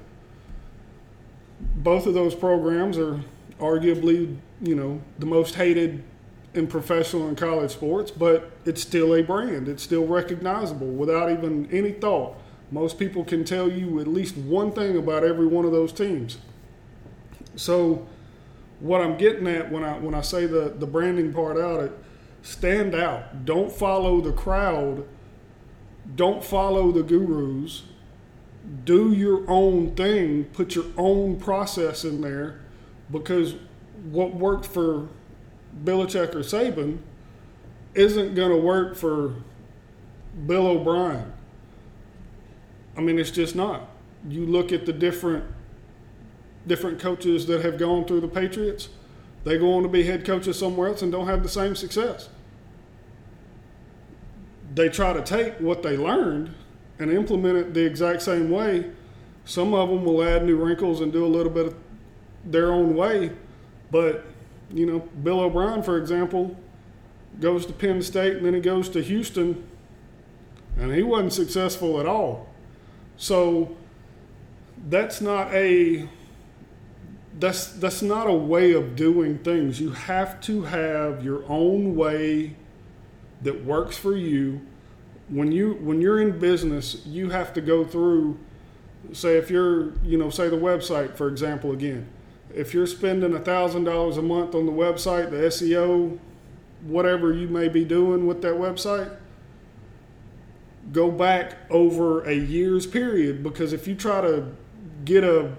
Both 1.75 2.05
of 2.05 2.13
those 2.13 2.35
programs 2.35 2.97
are 2.97 3.21
arguably, 3.59 4.37
you 4.61 4.75
know, 4.75 5.01
the 5.19 5.25
most 5.25 5.55
hated 5.55 6.03
in 6.53 6.67
professional 6.67 7.27
and 7.27 7.37
college 7.37 7.71
sports, 7.71 8.11
but 8.11 8.51
it's 8.65 8.81
still 8.81 9.13
a 9.15 9.23
brand. 9.23 9.69
It's 9.69 9.83
still 9.83 10.05
recognizable 10.05 10.87
without 10.87 11.31
even 11.31 11.69
any 11.71 11.91
thought. 11.91 12.35
Most 12.71 12.99
people 12.99 13.23
can 13.23 13.43
tell 13.43 13.69
you 13.71 13.99
at 13.99 14.07
least 14.07 14.37
one 14.37 14.71
thing 14.71 14.97
about 14.97 15.23
every 15.23 15.45
one 15.45 15.65
of 15.65 15.71
those 15.71 15.91
teams. 15.91 16.37
So, 17.55 18.07
what 18.79 19.01
I'm 19.01 19.17
getting 19.17 19.47
at 19.47 19.71
when 19.71 19.83
I 19.83 19.97
when 19.99 20.15
I 20.15 20.21
say 20.21 20.45
the 20.45 20.73
the 20.77 20.87
branding 20.87 21.33
part 21.33 21.57
out, 21.57 21.81
it 21.81 21.91
stand 22.41 22.95
out. 22.95 23.45
Don't 23.45 23.71
follow 23.71 24.21
the 24.21 24.31
crowd. 24.31 25.05
Don't 26.15 26.43
follow 26.43 26.91
the 26.91 27.03
gurus. 27.03 27.83
Do 28.83 29.11
your 29.11 29.49
own 29.49 29.95
thing. 29.95 30.45
Put 30.45 30.75
your 30.75 30.85
own 30.97 31.37
process 31.37 32.03
in 32.03 32.21
there 32.21 32.61
because 33.11 33.55
what 34.03 34.33
worked 34.33 34.65
for 34.65 35.09
Belichick 35.83 36.33
or 36.35 36.39
Saban 36.39 36.99
isn't 37.93 38.35
going 38.35 38.51
to 38.51 38.57
work 38.57 38.95
for 38.95 39.35
Bill 40.45 40.67
O'Brien. 40.67 41.33
I 42.97 43.01
mean, 43.01 43.19
it's 43.19 43.31
just 43.31 43.55
not. 43.55 43.89
You 44.27 44.45
look 44.45 44.71
at 44.71 44.85
the 44.85 44.93
different 44.93 45.45
different 46.67 46.99
coaches 46.99 47.47
that 47.47 47.65
have 47.65 47.79
gone 47.79 48.05
through 48.05 48.21
the 48.21 48.27
Patriots 48.27 48.89
they 49.43 49.57
go 49.57 49.73
on 49.73 49.83
to 49.83 49.89
be 49.89 50.03
head 50.03 50.25
coaches 50.25 50.59
somewhere 50.59 50.89
else 50.89 51.01
and 51.01 51.11
don't 51.11 51.27
have 51.27 51.43
the 51.43 51.49
same 51.49 51.75
success. 51.75 52.29
They 54.73 54.89
try 54.89 55.13
to 55.13 55.21
take 55.21 55.55
what 55.59 55.83
they 55.83 55.97
learned 55.97 56.53
and 57.01 57.11
implement 57.11 57.57
it 57.57 57.73
the 57.73 57.83
exact 57.83 58.21
same 58.21 58.51
way. 58.51 58.85
Some 59.43 59.73
of 59.73 59.89
them 59.89 60.05
will 60.05 60.23
add 60.23 60.45
new 60.45 60.55
wrinkles 60.55 61.01
and 61.01 61.11
do 61.11 61.25
a 61.25 61.27
little 61.27 61.51
bit 61.51 61.65
of 61.65 61.75
their 62.45 62.71
own 62.71 62.95
way. 62.95 63.31
But, 63.89 64.23
you 64.71 64.85
know, 64.85 64.99
Bill 64.99 65.39
O'Brien, 65.39 65.81
for 65.81 65.97
example, 65.97 66.55
goes 67.39 67.65
to 67.65 67.73
Penn 67.73 68.03
State 68.03 68.37
and 68.37 68.45
then 68.45 68.53
he 68.53 68.59
goes 68.59 68.87
to 68.89 69.01
Houston, 69.01 69.67
and 70.77 70.93
he 70.93 71.01
wasn't 71.01 71.33
successful 71.33 71.99
at 71.99 72.05
all. 72.05 72.47
So 73.17 73.75
that's 74.87 75.21
not 75.21 75.51
a 75.53 76.07
that's 77.39 77.67
that's 77.73 78.01
not 78.01 78.27
a 78.27 78.33
way 78.33 78.73
of 78.73 78.95
doing 78.95 79.39
things. 79.39 79.81
You 79.81 79.89
have 79.91 80.39
to 80.41 80.63
have 80.63 81.23
your 81.23 81.43
own 81.49 81.95
way 81.95 82.55
that 83.41 83.65
works 83.65 83.97
for 83.97 84.15
you. 84.15 84.61
When 85.31 85.51
you 85.51 85.73
when 85.81 86.01
you're 86.01 86.21
in 86.21 86.37
business, 86.39 87.03
you 87.05 87.29
have 87.29 87.53
to 87.53 87.61
go 87.61 87.83
through 87.83 88.37
say 89.13 89.37
if 89.37 89.49
you're, 89.49 89.93
you 90.03 90.17
know, 90.17 90.29
say 90.29 90.49
the 90.49 90.57
website 90.57 91.15
for 91.15 91.27
example 91.27 91.71
again. 91.71 92.07
If 92.53 92.73
you're 92.73 92.85
spending 92.85 93.33
a 93.33 93.39
$1000 93.39 94.17
a 94.17 94.21
month 94.21 94.55
on 94.55 94.65
the 94.65 94.71
website, 94.73 95.31
the 95.31 95.37
SEO, 95.37 96.19
whatever 96.81 97.31
you 97.31 97.47
may 97.47 97.69
be 97.69 97.85
doing 97.85 98.27
with 98.27 98.41
that 98.41 98.55
website, 98.55 99.15
go 100.91 101.09
back 101.09 101.55
over 101.69 102.23
a 102.23 102.33
year's 102.33 102.85
period 102.85 103.41
because 103.41 103.71
if 103.71 103.87
you 103.87 103.95
try 103.95 104.21
to 104.21 104.47
get 105.05 105.23
a 105.23 105.55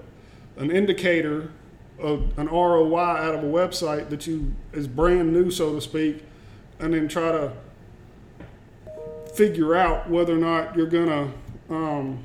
an 0.58 0.70
indicator 0.70 1.50
of 1.98 2.36
an 2.38 2.46
ROI 2.48 2.98
out 2.98 3.34
of 3.34 3.42
a 3.42 3.46
website 3.46 4.10
that 4.10 4.26
you 4.26 4.54
is 4.72 4.86
brand 4.86 5.32
new, 5.32 5.50
so 5.50 5.74
to 5.74 5.80
speak, 5.80 6.24
and 6.78 6.92
then 6.92 7.08
try 7.08 7.32
to 7.32 7.52
figure 9.32 9.74
out 9.74 10.08
whether 10.10 10.34
or 10.34 10.38
not 10.38 10.76
you're 10.76 10.86
gonna 10.86 11.32
um, 11.70 12.24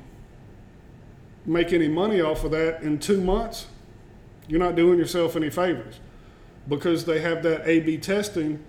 make 1.46 1.72
any 1.72 1.88
money 1.88 2.22
off 2.22 2.44
of 2.44 2.52
that 2.52 2.82
in 2.84 3.00
two 3.00 3.22
months, 3.22 3.68
you're 4.48 4.60
not 4.60 4.76
doing 4.76 5.00
yourself 5.00 5.36
any 5.36 5.50
favors 5.50 6.00
because 6.68 7.06
they 7.06 7.22
have 7.22 7.44
that 7.44 7.68
A/B 7.68 7.98
testing. 7.98 8.64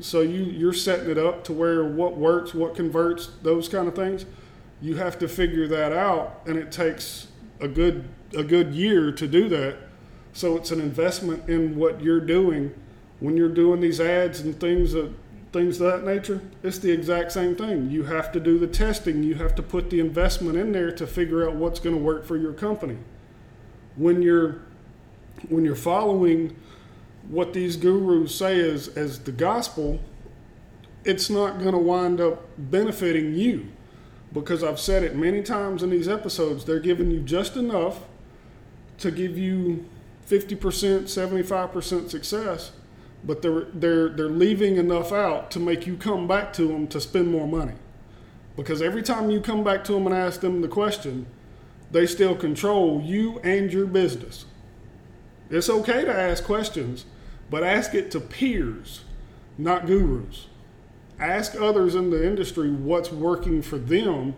So 0.00 0.20
you 0.20 0.44
you're 0.44 0.72
setting 0.72 1.10
it 1.10 1.18
up 1.18 1.44
to 1.44 1.52
where 1.52 1.84
what 1.84 2.16
works, 2.16 2.54
what 2.54 2.74
converts, 2.74 3.30
those 3.42 3.68
kind 3.68 3.88
of 3.88 3.94
things. 3.94 4.24
You 4.80 4.96
have 4.96 5.18
to 5.18 5.28
figure 5.28 5.68
that 5.68 5.92
out, 5.92 6.40
and 6.46 6.56
it 6.56 6.72
takes 6.72 7.28
a 7.60 7.68
good 7.68 8.08
a 8.36 8.44
good 8.44 8.72
year 8.72 9.12
to 9.12 9.26
do 9.26 9.48
that. 9.48 9.76
So 10.32 10.56
it's 10.56 10.70
an 10.70 10.80
investment 10.80 11.48
in 11.48 11.76
what 11.76 12.00
you're 12.00 12.20
doing 12.20 12.72
when 13.18 13.36
you're 13.36 13.48
doing 13.48 13.80
these 13.80 14.00
ads 14.00 14.40
and 14.40 14.58
things 14.58 14.92
that 14.92 15.12
things 15.52 15.80
of 15.80 15.90
that 15.90 16.04
nature. 16.06 16.40
It's 16.62 16.78
the 16.78 16.92
exact 16.92 17.32
same 17.32 17.56
thing. 17.56 17.90
You 17.90 18.04
have 18.04 18.30
to 18.32 18.40
do 18.40 18.58
the 18.58 18.66
testing. 18.66 19.22
You 19.22 19.34
have 19.36 19.54
to 19.56 19.62
put 19.62 19.90
the 19.90 20.00
investment 20.00 20.56
in 20.56 20.72
there 20.72 20.92
to 20.92 21.06
figure 21.06 21.48
out 21.48 21.56
what's 21.56 21.80
going 21.80 21.96
to 21.96 22.02
work 22.02 22.24
for 22.24 22.36
your 22.36 22.52
company. 22.52 22.98
When 23.96 24.22
you're 24.22 24.62
when 25.48 25.64
you're 25.64 25.74
following 25.74 26.54
what 27.28 27.52
these 27.52 27.76
gurus 27.76 28.34
say 28.34 28.60
as 28.60 28.88
as 28.88 29.20
the 29.20 29.32
gospel, 29.32 30.00
it's 31.04 31.30
not 31.30 31.58
going 31.58 31.72
to 31.72 31.78
wind 31.78 32.20
up 32.20 32.46
benefiting 32.58 33.34
you 33.34 33.68
because 34.32 34.62
I've 34.62 34.78
said 34.78 35.02
it 35.02 35.16
many 35.16 35.42
times 35.42 35.82
in 35.82 35.90
these 35.90 36.08
episodes. 36.08 36.64
They're 36.64 36.80
giving 36.80 37.10
you 37.10 37.20
just 37.20 37.56
enough 37.56 38.04
to 38.98 39.10
give 39.10 39.36
you 39.36 39.86
50%, 40.28 40.56
75% 40.58 42.10
success, 42.10 42.72
but 43.24 43.42
they're, 43.42 43.66
they're, 43.74 44.08
they're 44.08 44.28
leaving 44.28 44.76
enough 44.76 45.12
out 45.12 45.50
to 45.50 45.60
make 45.60 45.86
you 45.86 45.96
come 45.96 46.26
back 46.26 46.52
to 46.54 46.66
them 46.68 46.86
to 46.88 47.00
spend 47.00 47.28
more 47.28 47.46
money. 47.46 47.74
Because 48.56 48.82
every 48.82 49.02
time 49.02 49.30
you 49.30 49.40
come 49.40 49.62
back 49.62 49.84
to 49.84 49.92
them 49.92 50.06
and 50.06 50.14
ask 50.14 50.40
them 50.40 50.62
the 50.62 50.68
question, 50.68 51.26
they 51.90 52.06
still 52.06 52.34
control 52.34 53.00
you 53.02 53.38
and 53.40 53.72
your 53.72 53.86
business. 53.86 54.46
It's 55.50 55.68
okay 55.68 56.04
to 56.04 56.14
ask 56.14 56.44
questions, 56.44 57.04
but 57.50 57.64
ask 57.64 57.94
it 57.94 58.10
to 58.12 58.20
peers, 58.20 59.04
not 59.58 59.86
gurus. 59.86 60.46
Ask 61.18 61.54
others 61.60 61.94
in 61.94 62.10
the 62.10 62.26
industry 62.26 62.70
what's 62.70 63.10
working 63.10 63.60
for 63.60 63.76
them. 63.76 64.34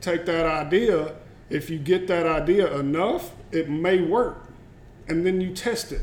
Take 0.00 0.24
that 0.26 0.46
idea. 0.46 1.16
If 1.50 1.68
you 1.68 1.78
get 1.78 2.06
that 2.06 2.26
idea 2.26 2.78
enough, 2.78 3.32
it 3.50 3.68
may 3.68 4.00
work. 4.00 4.48
And 5.08 5.26
then 5.26 5.40
you 5.40 5.52
test 5.52 5.92
it 5.92 6.02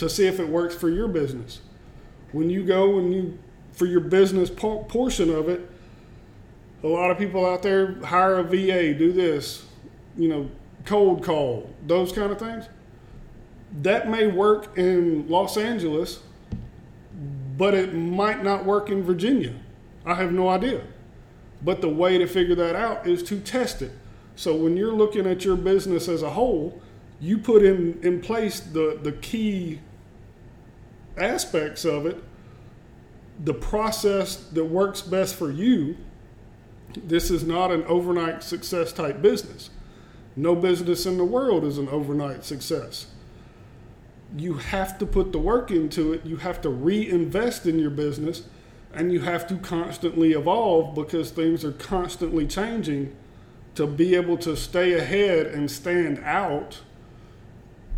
to 0.00 0.08
see 0.08 0.26
if 0.26 0.40
it 0.40 0.48
works 0.48 0.74
for 0.74 0.88
your 0.88 1.08
business. 1.08 1.60
When 2.32 2.50
you 2.50 2.64
go 2.64 2.98
and 2.98 3.14
you, 3.14 3.38
for 3.72 3.86
your 3.86 4.00
business 4.00 4.50
portion 4.50 5.30
of 5.30 5.48
it, 5.48 5.68
a 6.82 6.88
lot 6.88 7.10
of 7.10 7.18
people 7.18 7.46
out 7.46 7.62
there 7.62 7.94
hire 8.04 8.38
a 8.38 8.42
VA, 8.42 8.94
do 8.94 9.12
this, 9.12 9.64
you 10.16 10.28
know, 10.28 10.50
cold 10.84 11.22
call, 11.22 11.70
those 11.86 12.12
kind 12.12 12.32
of 12.32 12.38
things. 12.38 12.68
That 13.82 14.08
may 14.08 14.26
work 14.26 14.76
in 14.76 15.28
Los 15.28 15.56
Angeles 15.56 16.20
but 17.60 17.74
it 17.74 17.92
might 17.94 18.42
not 18.42 18.64
work 18.64 18.88
in 18.88 19.02
Virginia. 19.02 19.52
I 20.06 20.14
have 20.14 20.32
no 20.32 20.48
idea. 20.48 20.82
But 21.62 21.82
the 21.82 21.90
way 21.90 22.16
to 22.16 22.26
figure 22.26 22.54
that 22.54 22.74
out 22.74 23.06
is 23.06 23.22
to 23.24 23.38
test 23.38 23.82
it. 23.82 23.92
So 24.34 24.56
when 24.56 24.78
you're 24.78 24.94
looking 24.94 25.26
at 25.26 25.44
your 25.44 25.56
business 25.56 26.08
as 26.08 26.22
a 26.22 26.30
whole, 26.30 26.80
you 27.20 27.36
put 27.36 27.62
in, 27.62 28.00
in 28.02 28.22
place 28.22 28.60
the, 28.60 28.98
the 29.02 29.12
key 29.12 29.80
aspects 31.20 31.84
of 31.84 32.06
it, 32.06 32.22
the 33.42 33.54
process 33.54 34.36
that 34.36 34.64
works 34.64 35.02
best 35.02 35.34
for 35.34 35.50
you. 35.50 35.96
This 36.94 37.30
is 37.30 37.44
not 37.44 37.70
an 37.70 37.84
overnight 37.84 38.42
success 38.42 38.92
type 38.92 39.22
business. 39.22 39.70
No 40.36 40.54
business 40.54 41.06
in 41.06 41.18
the 41.18 41.24
world 41.24 41.64
is 41.64 41.78
an 41.78 41.88
overnight 41.88 42.44
success 42.44 43.06
you 44.36 44.54
have 44.54 44.98
to 44.98 45.06
put 45.06 45.32
the 45.32 45.38
work 45.38 45.70
into 45.70 46.12
it. 46.12 46.24
You 46.24 46.36
have 46.36 46.60
to 46.62 46.68
reinvest 46.68 47.66
in 47.66 47.78
your 47.78 47.90
business 47.90 48.44
and 48.92 49.12
you 49.12 49.20
have 49.20 49.46
to 49.48 49.56
constantly 49.56 50.32
evolve 50.32 50.94
because 50.94 51.30
things 51.30 51.64
are 51.64 51.72
constantly 51.72 52.46
changing 52.46 53.14
to 53.74 53.86
be 53.86 54.14
able 54.14 54.36
to 54.38 54.56
stay 54.56 54.94
ahead 54.94 55.46
and 55.46 55.70
stand 55.70 56.18
out 56.24 56.80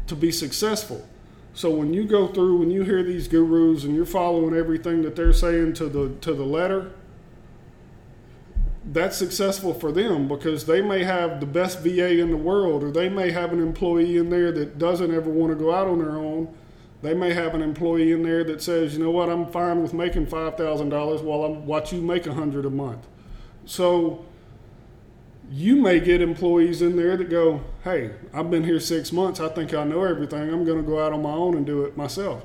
to 0.07 0.15
be 0.15 0.31
successful. 0.31 1.07
So 1.55 1.71
when 1.71 1.93
you 1.93 2.05
go 2.05 2.29
through 2.29 2.59
when 2.59 2.71
you 2.71 2.83
hear 2.83 3.03
these 3.03 3.29
gurus 3.29 3.85
and 3.85 3.95
you're 3.95 4.07
following 4.07 4.55
everything 4.55 5.03
that 5.03 5.17
they're 5.17 5.33
saying 5.33 5.75
to 5.75 5.88
the 5.88 6.15
to 6.21 6.33
the 6.33 6.45
letter, 6.45 6.93
that's 8.85 9.17
successful 9.17 9.75
for 9.75 9.93
them 9.93 10.29
because 10.29 10.67
they 10.67 10.81
may 10.81 11.05
have 11.05 11.41
the 11.41 11.47
best 11.47 11.81
VA 11.81 12.19
in 12.21 12.31
the 12.31 12.37
world, 12.37 12.83
or 12.83 12.91
they 12.91 13.09
may 13.09 13.31
have 13.31 13.53
an 13.53 13.61
employee 13.61 14.17
in 14.17 14.31
there 14.31 14.51
that 14.53 14.79
doesn't 14.79 15.15
ever 15.15 15.31
want 15.31 15.53
to 15.53 15.57
go 15.57 15.73
out 15.73 15.87
on 15.87 15.99
their 15.99 16.17
own. 16.17 16.53
They 17.03 17.15
may 17.15 17.33
have 17.33 17.55
an 17.55 17.62
employee 17.62 18.12
in 18.12 18.23
there 18.23 18.45
that 18.45 18.62
says, 18.62 18.97
you 18.97 19.03
know 19.03 19.11
what, 19.11 19.29
I'm 19.29 19.47
fine 19.51 19.83
with 19.83 19.93
making 19.93 20.27
five 20.27 20.57
thousand 20.57 20.88
dollars 20.88 21.21
while 21.21 21.45
I'm 21.45 21.67
watch 21.67 21.93
you 21.93 22.01
make 22.01 22.27
a 22.27 22.33
hundred 22.33 22.65
a 22.65 22.71
month. 22.71 23.07
So 23.67 24.25
you 25.53 25.77
may 25.77 26.01
get 26.01 26.23
employees 26.23 26.81
in 26.81 26.97
there 26.97 27.15
that 27.15 27.29
go, 27.29 27.62
hey, 27.85 28.12
I've 28.33 28.51
been 28.51 28.65
here 28.65 28.81
six 28.81 29.12
months. 29.12 29.38
I 29.38 29.51
think 29.51 29.75
I 29.75 29.85
know 29.85 30.03
everything. 30.03 30.49
I'm 30.49 30.65
going 30.65 30.79
to 30.79 30.88
go 30.88 30.99
out 30.99 31.12
on 31.12 31.21
my 31.21 31.33
own 31.33 31.55
and 31.55 31.67
do 31.67 31.83
it 31.83 31.95
myself. 31.95 32.43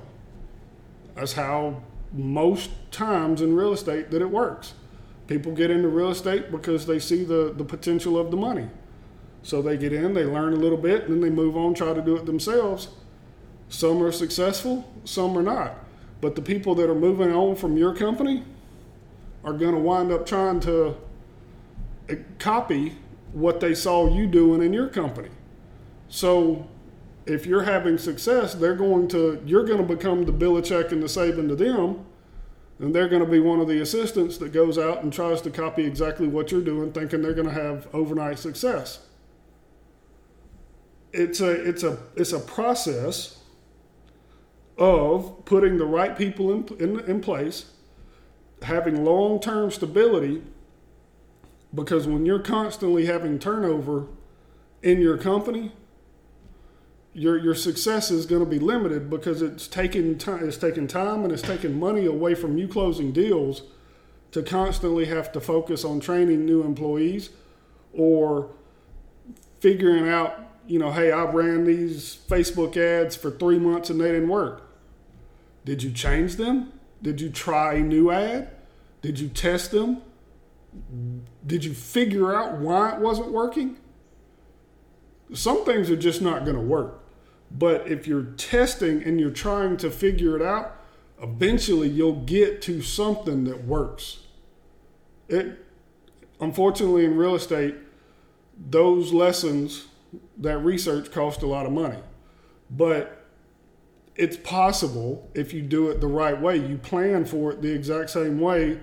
That's 1.15 1.31
how 1.31 1.81
most 2.11 2.69
times 2.91 3.41
in 3.41 3.55
real 3.55 3.71
estate 3.71 4.11
that 4.11 4.21
it 4.21 4.29
works. 4.29 4.73
People 5.27 5.53
get 5.53 5.71
into 5.71 5.87
real 5.87 6.11
estate 6.11 6.51
because 6.51 6.85
they 6.85 6.99
see 6.99 7.23
the, 7.23 7.53
the 7.55 7.63
potential 7.63 8.17
of 8.17 8.29
the 8.29 8.35
money. 8.35 8.67
So 9.41 9.61
they 9.61 9.77
get 9.77 9.93
in, 9.93 10.13
they 10.13 10.25
learn 10.25 10.51
a 10.51 10.57
little 10.57 10.77
bit, 10.77 11.03
and 11.03 11.13
then 11.13 11.21
they 11.21 11.29
move 11.29 11.55
on, 11.55 11.73
try 11.73 11.93
to 11.93 12.01
do 12.01 12.17
it 12.17 12.25
themselves. 12.25 12.89
Some 13.69 14.03
are 14.03 14.11
successful, 14.11 14.85
some 15.05 15.37
are 15.37 15.43
not. 15.43 15.75
But 16.19 16.35
the 16.35 16.41
people 16.41 16.75
that 16.75 16.89
are 16.89 16.95
moving 16.95 17.31
on 17.31 17.55
from 17.55 17.77
your 17.77 17.95
company 17.95 18.43
are 19.45 19.53
going 19.53 19.75
to 19.75 19.79
wind 19.79 20.11
up 20.11 20.25
trying 20.25 20.59
to 20.61 20.97
copy 22.39 22.97
what 23.33 23.59
they 23.59 23.75
saw 23.75 24.13
you 24.13 24.27
doing 24.27 24.61
in 24.61 24.73
your 24.73 24.87
company. 24.87 25.29
So 26.07 26.67
if 27.25 27.45
you're 27.45 27.63
having 27.63 27.97
success, 27.97 28.53
they're 28.53 28.75
going 28.75 29.07
to 29.09 29.41
you're 29.45 29.65
going 29.65 29.85
to 29.85 29.95
become 29.95 30.23
the 30.23 30.31
bill 30.31 30.53
Belichick 30.53 30.91
and 30.91 31.01
the 31.01 31.07
Saban 31.07 31.47
to 31.49 31.55
them 31.55 32.05
and 32.79 32.93
they're 32.93 33.07
going 33.07 33.23
to 33.23 33.29
be 33.29 33.39
one 33.39 33.59
of 33.59 33.67
the 33.67 33.81
assistants 33.81 34.37
that 34.37 34.53
goes 34.53 34.77
out 34.77 35.03
and 35.03 35.11
tries 35.11 35.41
to 35.41 35.49
copy 35.49 35.83
exactly 35.83 36.27
what 36.27 36.51
you're 36.51 36.61
doing, 36.61 36.91
thinking 36.91 37.21
they're 37.21 37.33
going 37.33 37.47
to 37.47 37.53
have 37.53 37.87
overnight 37.93 38.37
success. 38.37 38.99
It's 41.11 41.41
a 41.41 41.49
it's 41.49 41.83
a 41.83 41.97
it's 42.15 42.33
a 42.33 42.39
process 42.39 43.39
of 44.77 45.45
putting 45.45 45.77
the 45.77 45.85
right 45.85 46.15
people 46.15 46.51
in 46.51 46.67
in, 46.79 46.99
in 47.09 47.21
place, 47.21 47.71
having 48.61 49.03
long 49.03 49.39
term 49.39 49.71
stability. 49.71 50.43
Because 51.73 52.07
when 52.07 52.25
you're 52.25 52.39
constantly 52.39 53.05
having 53.05 53.39
turnover 53.39 54.07
in 54.81 55.01
your 55.01 55.17
company, 55.17 55.73
your 57.17 57.37
your 57.37 57.55
success 57.55 58.11
is 58.11 58.27
going 58.27 58.43
to 58.43 58.49
be 58.49 58.59
limited 58.59 59.09
because 59.09 59.41
it's 59.41 59.67
taking 59.67 60.19
time 60.19 60.47
it's 60.47 60.55
taking 60.55 60.87
time 60.87 61.23
and 61.23 61.33
it's 61.33 61.41
taking 61.41 61.77
money 61.77 62.05
away 62.05 62.35
from 62.35 62.59
you 62.59 62.67
closing 62.67 63.11
deals 63.11 63.63
to 64.31 64.43
constantly 64.43 65.05
have 65.05 65.31
to 65.31 65.41
focus 65.41 65.83
on 65.83 65.99
training 65.99 66.45
new 66.45 66.61
employees 66.61 67.31
or 67.91 68.51
figuring 69.59 70.07
out 70.07 70.39
you 70.67 70.77
know 70.77 70.91
hey 70.91 71.11
i 71.11 71.23
ran 71.23 71.63
these 71.63 72.19
facebook 72.29 72.77
ads 72.77 73.15
for 73.15 73.31
three 73.31 73.57
months 73.57 73.89
and 73.89 73.99
they 73.99 74.11
didn't 74.11 74.29
work. 74.29 74.63
Did 75.65 75.83
you 75.83 75.91
change 75.91 76.35
them? 76.35 76.71
Did 77.01 77.19
you 77.19 77.29
try 77.29 77.73
a 77.73 77.79
new 77.81 78.11
ad? 78.11 78.49
Did 79.01 79.19
you 79.19 79.27
test 79.27 79.71
them 79.71 80.01
did 81.45 81.63
you 81.65 81.73
figure 81.73 82.35
out 82.35 82.57
why 82.59 82.93
it 82.95 82.99
wasn't 82.99 83.31
working 83.31 83.77
Some 85.33 85.65
things 85.65 85.89
are 85.89 85.97
just 85.97 86.21
not 86.21 86.45
going 86.45 86.55
to 86.55 86.61
work. 86.61 87.03
But 87.51 87.87
if 87.87 88.07
you're 88.07 88.23
testing 88.23 89.03
and 89.03 89.19
you're 89.19 89.29
trying 89.29 89.77
to 89.77 89.91
figure 89.91 90.35
it 90.35 90.41
out, 90.41 90.75
eventually 91.21 91.89
you'll 91.89 92.21
get 92.21 92.61
to 92.63 92.81
something 92.81 93.45
that 93.45 93.65
works. 93.65 94.19
It 95.27 95.65
unfortunately 96.39 97.05
in 97.05 97.17
real 97.17 97.35
estate, 97.35 97.75
those 98.57 99.13
lessons, 99.13 99.87
that 100.37 100.59
research 100.59 101.11
cost 101.11 101.41
a 101.41 101.47
lot 101.47 101.65
of 101.65 101.71
money. 101.71 101.99
But 102.69 103.25
it's 104.15 104.37
possible 104.37 105.29
if 105.33 105.53
you 105.53 105.61
do 105.61 105.89
it 105.89 106.01
the 106.01 106.07
right 106.07 106.39
way. 106.39 106.57
You 106.57 106.77
plan 106.77 107.25
for 107.25 107.51
it 107.51 107.61
the 107.61 107.71
exact 107.71 108.09
same 108.09 108.39
way 108.39 108.79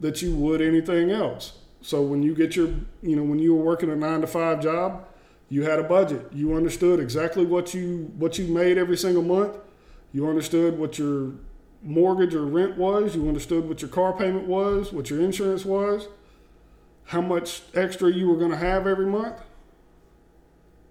that 0.00 0.22
you 0.22 0.34
would 0.34 0.60
anything 0.60 1.10
else. 1.10 1.58
So 1.82 2.02
when 2.02 2.22
you 2.22 2.34
get 2.34 2.56
your, 2.56 2.68
you 3.02 3.16
know, 3.16 3.22
when 3.22 3.38
you 3.38 3.54
were 3.54 3.62
working 3.62 3.90
a 3.90 3.96
nine 3.96 4.20
to 4.20 4.26
five 4.26 4.60
job, 4.60 5.06
you 5.48 5.62
had 5.62 5.78
a 5.78 5.82
budget. 5.82 6.26
You 6.32 6.54
understood 6.54 7.00
exactly 7.00 7.44
what 7.44 7.74
you 7.74 8.12
what 8.16 8.38
you 8.38 8.46
made 8.46 8.78
every 8.78 8.96
single 8.96 9.22
month. 9.22 9.56
You 10.12 10.28
understood 10.28 10.78
what 10.78 10.98
your 10.98 11.32
mortgage 11.82 12.34
or 12.34 12.44
rent 12.44 12.76
was. 12.76 13.14
You 13.14 13.26
understood 13.28 13.68
what 13.68 13.82
your 13.82 13.90
car 13.90 14.12
payment 14.12 14.46
was, 14.46 14.92
what 14.92 15.10
your 15.10 15.20
insurance 15.20 15.64
was, 15.64 16.08
how 17.04 17.20
much 17.20 17.62
extra 17.74 18.10
you 18.10 18.28
were 18.28 18.36
going 18.36 18.50
to 18.50 18.56
have 18.56 18.86
every 18.86 19.06
month. 19.06 19.40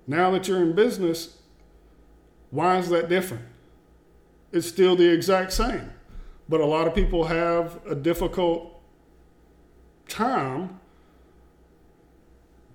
Now 0.07 0.31
that 0.31 0.47
you're 0.47 0.61
in 0.61 0.73
business, 0.73 1.37
why 2.49 2.79
is 2.79 2.89
that 2.89 3.09
different? 3.09 3.45
It's 4.51 4.67
still 4.67 4.95
the 4.95 5.07
exact 5.07 5.53
same. 5.53 5.93
But 6.49 6.61
a 6.61 6.65
lot 6.65 6.87
of 6.87 6.95
people 6.95 7.25
have 7.25 7.79
a 7.85 7.93
difficult 7.93 8.68
time 10.09 10.79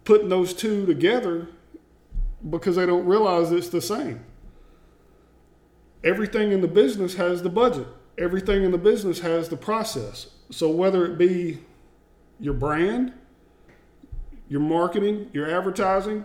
putting 0.04 0.28
those 0.28 0.54
two 0.54 0.86
together 0.86 1.48
because 2.48 2.76
they 2.76 2.86
don't 2.86 3.06
realize 3.06 3.50
it's 3.50 3.68
the 3.68 3.80
same. 3.80 4.24
Everything 6.02 6.52
in 6.52 6.60
the 6.60 6.68
business 6.68 7.14
has 7.14 7.42
the 7.42 7.48
budget, 7.48 7.86
everything 8.18 8.62
in 8.62 8.70
the 8.70 8.78
business 8.78 9.20
has 9.20 9.48
the 9.48 9.56
process. 9.56 10.28
So, 10.50 10.68
whether 10.68 11.06
it 11.06 11.16
be 11.16 11.60
your 12.38 12.52
brand, 12.52 13.14
your 14.48 14.60
marketing, 14.60 15.30
your 15.32 15.50
advertising, 15.50 16.24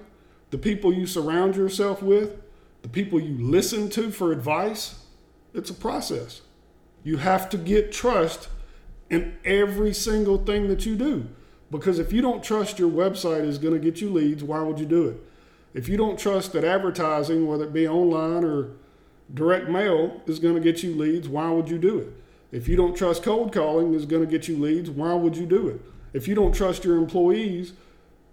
the 0.52 0.58
people 0.58 0.92
you 0.92 1.06
surround 1.06 1.56
yourself 1.56 2.02
with, 2.02 2.42
the 2.82 2.90
people 2.90 3.20
you 3.20 3.38
listen 3.38 3.90
to 3.92 4.12
for 4.12 4.32
advice, 4.32 5.06
it's 5.54 5.70
a 5.70 5.74
process. 5.74 6.42
You 7.04 7.18
have 7.18 7.50
to 7.50 7.58
get 7.58 7.92
trust 7.92 8.50
in 9.10 9.38
every 9.44 9.94
single 9.94 10.38
thing 10.38 10.68
that 10.68 10.86
you 10.86 10.96
do. 10.96 11.28
Because 11.72 12.00
if 12.00 12.12
you 12.12 12.22
don't 12.22 12.44
trust 12.44 12.80
your 12.80 12.90
website 12.90 13.46
is 13.46 13.58
going 13.58 13.74
to 13.74 13.80
get 13.80 14.02
you 14.02 14.10
leads, 14.10 14.44
why 14.44 14.62
would 14.62 14.80
you 14.80 14.86
do 14.86 15.08
it? 15.08 15.18
If 15.74 15.88
you 15.88 15.98
don't 15.98 16.18
trust 16.18 16.54
that 16.54 16.64
advertising, 16.64 17.48
whether 17.48 17.66
it 17.66 17.74
be 17.74 17.88
online 17.88 18.44
or 18.44 18.72
direct 19.34 19.70
mail, 19.70 20.22
is 20.26 20.40
going 20.40 20.56
to 20.56 20.62
get 20.62 20.82
you 20.82 20.96
leads, 20.96 21.28
why 21.28 21.52
would 21.52 21.70
you 21.70 21.78
do 21.78 22.00
it? 22.00 22.14
If 22.52 22.68
you 22.68 22.76
don't 22.76 22.96
trust 22.96 23.22
cold 23.22 23.54
calling 23.54 23.94
is 23.94 24.06
going 24.06 24.26
to 24.26 24.32
get 24.32 24.48
you 24.48 24.58
leads, 24.58 24.90
why 24.90 25.14
would 25.14 25.38
you 25.38 25.46
do 25.46 25.68
it? 25.68 25.82
If 26.14 26.28
you 26.28 26.34
don't 26.34 26.54
trust 26.54 26.84
your 26.84 26.98
employees 26.98 27.74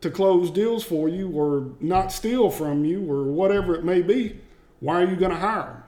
to 0.01 0.11
close 0.11 0.51
deals 0.51 0.85
for 0.85 1.09
you 1.09 1.31
or 1.31 1.73
not 1.81 2.12
steal 2.12 2.51
from 2.51 2.87
you 2.87 3.11
or 3.11 3.25
whatever 3.25 3.75
it 3.75 3.85
may 3.85 4.01
be, 4.01 4.41
why 4.81 5.03
are 5.03 5.11
you 5.11 5.17
going 5.17 5.33
to 5.33 5.39
hire 5.39 5.65
them? 5.65 5.83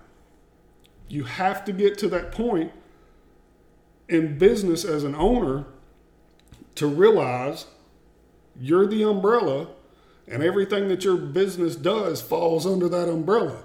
You 1.09 1.25
have 1.25 1.65
to 1.65 1.73
get 1.73 1.97
to 1.99 2.09
that 2.09 2.33
point 2.33 2.73
in 4.09 4.39
business 4.39 4.85
as 4.85 5.05
an 5.05 5.15
owner 5.15 5.67
to 6.75 6.87
realize 6.87 7.67
you're 8.59 8.87
the 8.87 9.03
umbrella 9.03 9.69
and 10.27 10.43
everything 10.43 10.89
that 10.89 11.05
your 11.05 11.17
business 11.17 11.77
does 11.77 12.21
falls 12.21 12.67
under 12.67 12.89
that 12.89 13.09
umbrella. 13.09 13.65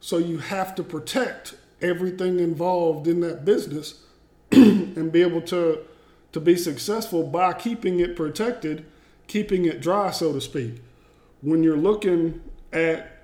So 0.00 0.18
you 0.18 0.38
have 0.38 0.74
to 0.76 0.82
protect 0.82 1.54
everything 1.80 2.38
involved 2.38 3.06
in 3.06 3.20
that 3.20 3.44
business 3.44 4.02
and 4.52 5.12
be 5.12 5.22
able 5.22 5.42
to 5.42 5.80
to 6.32 6.40
be 6.40 6.56
successful 6.56 7.22
by 7.22 7.52
keeping 7.54 8.00
it 8.00 8.14
protected 8.14 8.84
keeping 9.26 9.64
it 9.64 9.80
dry, 9.80 10.10
so 10.10 10.32
to 10.32 10.40
speak. 10.40 10.82
When 11.42 11.62
you're 11.62 11.76
looking 11.76 12.42
at 12.72 13.22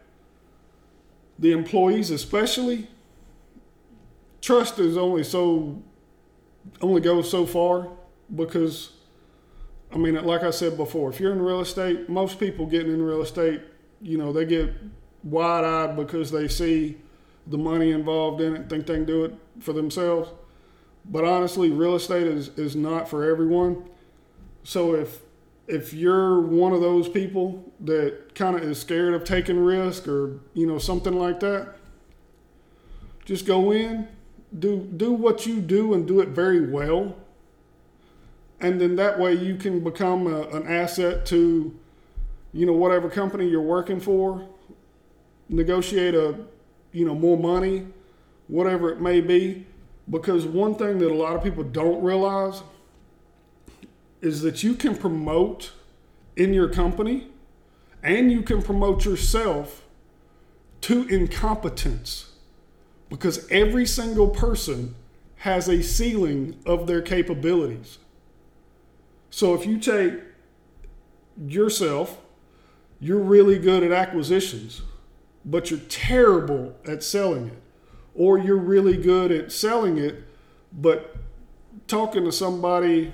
the 1.38 1.52
employees, 1.52 2.10
especially, 2.10 2.88
trust 4.40 4.78
is 4.78 4.96
only 4.96 5.24
so 5.24 5.82
only 6.80 7.00
goes 7.00 7.30
so 7.30 7.46
far 7.46 7.88
because 8.34 8.92
I 9.92 9.98
mean, 9.98 10.14
like 10.24 10.42
I 10.42 10.50
said 10.50 10.76
before, 10.76 11.10
if 11.10 11.20
you're 11.20 11.32
in 11.32 11.42
real 11.42 11.60
estate, 11.60 12.08
most 12.08 12.40
people 12.40 12.66
getting 12.66 12.92
in 12.92 13.02
real 13.02 13.20
estate, 13.20 13.60
you 14.00 14.16
know, 14.16 14.32
they 14.32 14.46
get 14.46 14.72
wide 15.22 15.64
eyed 15.64 15.96
because 15.96 16.30
they 16.30 16.48
see 16.48 16.96
the 17.46 17.58
money 17.58 17.90
involved 17.90 18.40
in 18.40 18.56
it, 18.56 18.70
think 18.70 18.86
they 18.86 18.94
can 18.94 19.04
do 19.04 19.24
it 19.24 19.34
for 19.60 19.72
themselves. 19.72 20.30
But 21.04 21.24
honestly, 21.24 21.70
real 21.70 21.96
estate 21.96 22.26
is, 22.26 22.48
is 22.56 22.74
not 22.74 23.08
for 23.08 23.28
everyone. 23.28 23.84
So 24.62 24.94
if 24.94 25.20
if 25.68 25.92
you're 25.94 26.40
one 26.40 26.72
of 26.72 26.80
those 26.80 27.08
people 27.08 27.72
that 27.80 28.34
kind 28.34 28.56
of 28.56 28.62
is 28.62 28.80
scared 28.80 29.14
of 29.14 29.24
taking 29.24 29.58
risk 29.58 30.08
or 30.08 30.40
you 30.54 30.66
know 30.66 30.78
something 30.78 31.14
like 31.14 31.40
that 31.40 31.76
just 33.24 33.46
go 33.46 33.72
in 33.72 34.08
do 34.58 34.80
do 34.96 35.12
what 35.12 35.46
you 35.46 35.60
do 35.60 35.94
and 35.94 36.06
do 36.06 36.20
it 36.20 36.28
very 36.28 36.68
well. 36.68 37.16
And 38.60 38.80
then 38.80 38.96
that 38.96 39.18
way 39.18 39.34
you 39.34 39.56
can 39.56 39.82
become 39.82 40.26
a, 40.26 40.42
an 40.50 40.66
asset 40.66 41.26
to 41.26 41.76
you 42.52 42.66
know 42.66 42.72
whatever 42.72 43.08
company 43.08 43.48
you're 43.48 43.60
working 43.60 44.00
for. 44.00 44.46
Negotiate 45.48 46.14
a 46.14 46.36
you 46.92 47.04
know 47.06 47.14
more 47.14 47.36
money 47.36 47.86
whatever 48.48 48.90
it 48.90 49.00
may 49.00 49.20
be. 49.20 49.66
Because 50.10 50.44
one 50.44 50.74
thing 50.74 50.98
that 50.98 51.10
a 51.10 51.14
lot 51.14 51.36
of 51.36 51.42
people 51.42 51.64
don't 51.64 52.02
realize 52.02 52.62
is 54.20 54.42
that 54.42 54.62
you 54.62 54.74
can 54.74 54.96
promote 54.96 55.72
in 56.36 56.52
your 56.52 56.68
company 56.68 57.28
and 58.02 58.30
you 58.30 58.42
can 58.42 58.62
promote 58.62 59.04
yourself 59.04 59.84
to 60.82 61.06
incompetence 61.08 62.31
because 63.12 63.46
every 63.50 63.84
single 63.84 64.28
person 64.28 64.94
has 65.36 65.68
a 65.68 65.82
ceiling 65.82 66.56
of 66.64 66.86
their 66.86 67.02
capabilities. 67.02 67.98
So 69.28 69.52
if 69.52 69.66
you 69.66 69.78
take 69.78 70.14
yourself, 71.46 72.18
you're 73.00 73.18
really 73.18 73.58
good 73.58 73.82
at 73.82 73.92
acquisitions, 73.92 74.80
but 75.44 75.70
you're 75.70 75.80
terrible 75.80 76.74
at 76.86 77.02
selling 77.02 77.48
it. 77.48 77.62
Or 78.14 78.38
you're 78.38 78.56
really 78.56 78.96
good 78.96 79.30
at 79.30 79.52
selling 79.52 79.98
it, 79.98 80.24
but 80.72 81.16
talking 81.86 82.24
to 82.24 82.32
somebody 82.32 83.12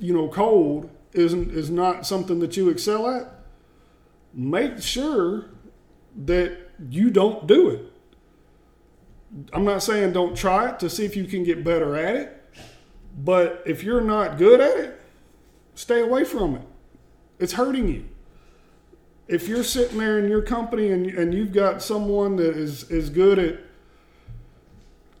you 0.00 0.14
know, 0.14 0.28
cold 0.28 0.90
isn't 1.12 1.50
is 1.50 1.70
not 1.70 2.06
something 2.06 2.38
that 2.38 2.56
you 2.56 2.68
excel 2.68 3.10
at, 3.10 3.28
make 4.32 4.80
sure 4.80 5.46
that 6.24 6.56
you 6.88 7.10
don't 7.10 7.48
do 7.48 7.68
it. 7.68 7.92
I'm 9.52 9.64
not 9.64 9.82
saying 9.82 10.12
don't 10.12 10.36
try 10.36 10.70
it 10.70 10.80
to 10.80 10.90
see 10.90 11.04
if 11.04 11.16
you 11.16 11.24
can 11.24 11.44
get 11.44 11.62
better 11.62 11.96
at 11.96 12.16
it, 12.16 12.44
but 13.16 13.62
if 13.66 13.82
you're 13.82 14.00
not 14.00 14.38
good 14.38 14.60
at 14.60 14.76
it, 14.76 15.00
stay 15.74 16.00
away 16.00 16.24
from 16.24 16.56
it. 16.56 16.62
It's 17.38 17.52
hurting 17.52 17.88
you. 17.88 18.08
If 19.28 19.46
you're 19.46 19.64
sitting 19.64 19.98
there 19.98 20.18
in 20.18 20.28
your 20.28 20.42
company 20.42 20.90
and, 20.90 21.06
and 21.06 21.32
you've 21.32 21.52
got 21.52 21.82
someone 21.82 22.36
that 22.36 22.56
is, 22.56 22.90
is 22.90 23.10
good 23.10 23.38
at 23.38 23.60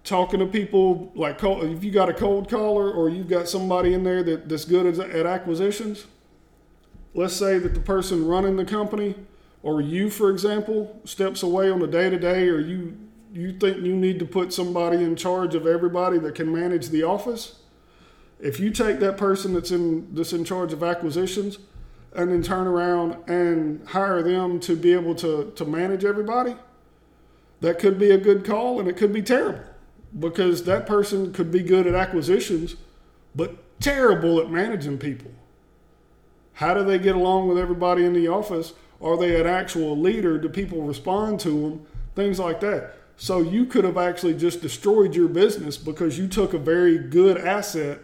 talking 0.02 0.40
to 0.40 0.46
people 0.46 1.12
like 1.14 1.38
if 1.42 1.84
you 1.84 1.90
got 1.90 2.08
a 2.08 2.14
cold 2.14 2.48
caller 2.48 2.90
or 2.90 3.08
you've 3.08 3.28
got 3.28 3.48
somebody 3.48 3.94
in 3.94 4.02
there 4.02 4.22
that, 4.22 4.48
that's 4.48 4.64
good 4.64 4.86
at, 4.86 4.98
at 5.10 5.26
acquisitions 5.26 6.06
let's 7.14 7.34
say 7.34 7.58
that 7.58 7.74
the 7.74 7.80
person 7.80 8.26
running 8.26 8.56
the 8.56 8.64
company 8.64 9.14
or 9.62 9.80
you 9.80 10.08
for 10.08 10.30
example 10.30 10.98
steps 11.04 11.42
away 11.42 11.70
on 11.70 11.82
a 11.82 11.86
day 11.86 12.08
to 12.08 12.18
day 12.18 12.48
or 12.48 12.58
you 12.58 12.96
you 13.32 13.52
think 13.52 13.78
you 13.78 13.94
need 13.94 14.18
to 14.18 14.24
put 14.24 14.52
somebody 14.52 14.98
in 14.98 15.16
charge 15.16 15.54
of 15.54 15.66
everybody 15.66 16.18
that 16.18 16.34
can 16.34 16.52
manage 16.52 16.88
the 16.88 17.02
office 17.02 17.56
if 18.40 18.58
you 18.58 18.70
take 18.70 18.98
that 19.00 19.16
person 19.16 19.52
that's 19.52 19.70
in 19.70 20.14
that's 20.14 20.32
in 20.32 20.44
charge 20.44 20.72
of 20.72 20.82
acquisitions 20.82 21.58
and 22.14 22.32
then 22.32 22.42
turn 22.42 22.66
around 22.66 23.16
and 23.28 23.86
hire 23.88 24.22
them 24.22 24.58
to 24.58 24.74
be 24.74 24.92
able 24.92 25.14
to 25.14 25.52
to 25.54 25.64
manage 25.64 26.04
everybody 26.04 26.56
that 27.60 27.78
could 27.78 27.98
be 27.98 28.10
a 28.10 28.18
good 28.18 28.44
call 28.44 28.80
and 28.80 28.88
it 28.88 28.96
could 28.96 29.12
be 29.12 29.22
terrible 29.22 29.64
because 30.18 30.64
that 30.64 30.86
person 30.86 31.32
could 31.32 31.52
be 31.52 31.62
good 31.62 31.86
at 31.86 31.94
acquisitions, 31.94 32.76
but 33.34 33.80
terrible 33.80 34.40
at 34.40 34.50
managing 34.50 34.98
people. 34.98 35.30
How 36.54 36.74
do 36.74 36.84
they 36.84 36.98
get 36.98 37.14
along 37.14 37.48
with 37.48 37.58
everybody 37.58 38.04
in 38.04 38.12
the 38.12 38.28
office? 38.28 38.72
Are 39.00 39.16
they 39.16 39.40
an 39.40 39.46
actual 39.46 39.96
leader? 39.96 40.36
Do 40.36 40.48
people 40.48 40.82
respond 40.82 41.40
to 41.40 41.48
them? 41.48 41.86
Things 42.14 42.38
like 42.38 42.60
that. 42.60 42.96
So 43.20 43.42
you 43.42 43.66
could 43.66 43.84
have 43.84 43.98
actually 43.98 44.32
just 44.32 44.62
destroyed 44.62 45.14
your 45.14 45.28
business 45.28 45.76
because 45.76 46.16
you 46.16 46.26
took 46.26 46.54
a 46.54 46.58
very 46.58 46.96
good 46.96 47.36
asset 47.36 48.00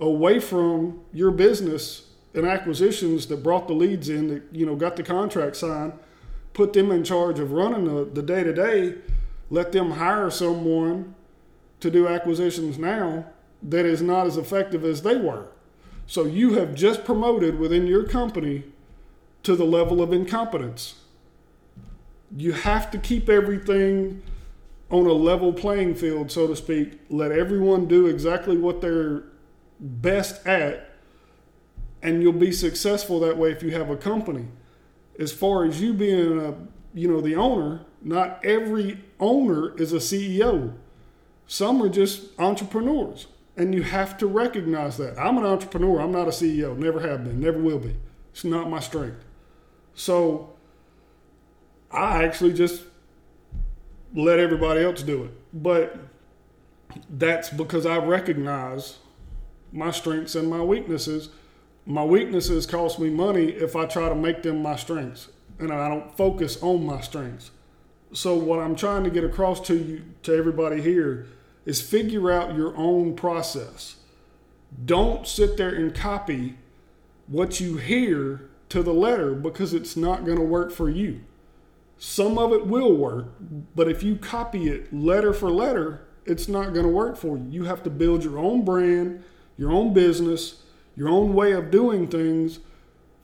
away 0.00 0.40
from 0.40 1.00
your 1.12 1.30
business 1.30 2.06
and 2.32 2.46
acquisitions 2.46 3.26
that 3.26 3.42
brought 3.42 3.68
the 3.68 3.74
leads 3.74 4.08
in, 4.08 4.28
that 4.28 4.44
you 4.50 4.64
know 4.64 4.74
got 4.74 4.96
the 4.96 5.02
contract 5.02 5.56
signed, 5.56 5.92
put 6.54 6.72
them 6.72 6.90
in 6.90 7.04
charge 7.04 7.38
of 7.38 7.52
running 7.52 8.14
the 8.14 8.22
day 8.22 8.42
to 8.42 8.54
day. 8.54 8.94
Let 9.50 9.72
them 9.72 9.90
hire 9.90 10.30
someone 10.30 11.14
to 11.80 11.90
do 11.90 12.08
acquisitions 12.08 12.78
now 12.78 13.26
that 13.62 13.84
is 13.84 14.00
not 14.00 14.26
as 14.26 14.38
effective 14.38 14.82
as 14.82 15.02
they 15.02 15.16
were. 15.16 15.48
So 16.06 16.24
you 16.24 16.54
have 16.54 16.74
just 16.74 17.04
promoted 17.04 17.58
within 17.58 17.86
your 17.86 18.04
company 18.04 18.64
to 19.42 19.54
the 19.54 19.66
level 19.66 20.00
of 20.00 20.10
incompetence. 20.10 20.94
You 22.34 22.52
have 22.52 22.90
to 22.92 22.98
keep 22.98 23.28
everything 23.28 24.22
on 24.90 25.06
a 25.06 25.12
level 25.12 25.52
playing 25.52 25.94
field, 25.94 26.30
so 26.30 26.46
to 26.46 26.56
speak. 26.56 27.00
Let 27.10 27.32
everyone 27.32 27.86
do 27.86 28.06
exactly 28.06 28.56
what 28.56 28.80
they're 28.80 29.24
best 29.80 30.46
at, 30.46 30.90
and 32.02 32.22
you'll 32.22 32.32
be 32.32 32.52
successful 32.52 33.20
that 33.20 33.36
way 33.36 33.52
if 33.52 33.62
you 33.62 33.70
have 33.72 33.90
a 33.90 33.96
company. 33.96 34.46
As 35.18 35.32
far 35.32 35.64
as 35.64 35.80
you 35.80 35.92
being 35.92 36.40
a, 36.40 36.54
you 36.94 37.08
know, 37.08 37.20
the 37.20 37.36
owner, 37.36 37.82
not 38.00 38.44
every 38.44 39.02
owner 39.18 39.76
is 39.76 39.92
a 39.92 39.96
CEO. 39.96 40.74
Some 41.46 41.82
are 41.82 41.88
just 41.88 42.38
entrepreneurs, 42.38 43.26
and 43.56 43.74
you 43.74 43.82
have 43.82 44.16
to 44.18 44.26
recognize 44.26 44.96
that. 44.98 45.18
I'm 45.18 45.38
an 45.38 45.44
entrepreneur. 45.44 46.00
I'm 46.00 46.12
not 46.12 46.28
a 46.28 46.30
CEO. 46.30 46.76
Never 46.76 47.00
have 47.00 47.24
been. 47.24 47.40
Never 47.40 47.58
will 47.58 47.78
be. 47.78 47.96
It's 48.32 48.44
not 48.44 48.70
my 48.70 48.80
strength. 48.80 49.24
So 49.94 50.54
I 51.90 52.22
actually 52.24 52.52
just 52.52 52.84
let 54.14 54.38
everybody 54.38 54.82
else 54.82 55.02
do 55.02 55.24
it. 55.24 55.30
But 55.52 55.98
that's 57.10 57.50
because 57.50 57.86
I 57.86 57.98
recognize 57.98 58.98
my 59.72 59.90
strengths 59.90 60.34
and 60.34 60.48
my 60.48 60.62
weaknesses. 60.62 61.30
My 61.86 62.04
weaknesses 62.04 62.66
cost 62.66 62.98
me 62.98 63.10
money 63.10 63.46
if 63.46 63.76
I 63.76 63.86
try 63.86 64.08
to 64.08 64.14
make 64.14 64.42
them 64.42 64.62
my 64.62 64.76
strengths 64.76 65.28
and 65.58 65.72
I 65.72 65.88
don't 65.88 66.16
focus 66.16 66.62
on 66.62 66.84
my 66.84 67.00
strengths. 67.00 67.50
So 68.12 68.36
what 68.36 68.58
I'm 68.58 68.76
trying 68.76 69.04
to 69.04 69.10
get 69.10 69.24
across 69.24 69.60
to 69.66 69.76
you 69.76 70.04
to 70.22 70.34
everybody 70.34 70.80
here 70.80 71.26
is 71.66 71.80
figure 71.80 72.30
out 72.30 72.56
your 72.56 72.74
own 72.76 73.14
process. 73.14 73.96
Don't 74.84 75.26
sit 75.26 75.56
there 75.56 75.74
and 75.74 75.94
copy 75.94 76.56
what 77.26 77.60
you 77.60 77.76
hear 77.76 78.48
to 78.70 78.82
the 78.82 78.92
letter 78.92 79.34
because 79.34 79.74
it's 79.74 79.96
not 79.96 80.24
going 80.24 80.38
to 80.38 80.44
work 80.44 80.72
for 80.72 80.88
you. 80.88 81.20
Some 81.98 82.38
of 82.38 82.52
it 82.52 82.66
will 82.66 82.96
work, 82.96 83.26
but 83.74 83.88
if 83.88 84.04
you 84.04 84.16
copy 84.16 84.68
it 84.68 84.92
letter 84.92 85.32
for 85.32 85.50
letter, 85.50 86.06
it's 86.24 86.46
not 86.46 86.72
going 86.72 86.86
to 86.86 86.92
work 86.92 87.16
for 87.16 87.36
you. 87.36 87.44
You 87.50 87.64
have 87.64 87.82
to 87.82 87.90
build 87.90 88.22
your 88.22 88.38
own 88.38 88.64
brand, 88.64 89.24
your 89.56 89.72
own 89.72 89.92
business, 89.92 90.62
your 90.94 91.08
own 91.08 91.34
way 91.34 91.52
of 91.52 91.70
doing 91.70 92.06
things 92.06 92.60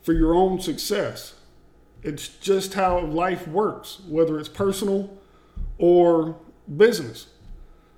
for 0.01 0.11
your 0.11 0.35
own 0.35 0.59
success. 0.59 1.35
It's 2.03 2.27
just 2.27 2.73
how 2.73 2.99
life 2.99 3.47
works, 3.47 4.01
whether 4.07 4.39
it's 4.39 4.49
personal 4.49 5.17
or 5.77 6.37
business. 6.75 7.27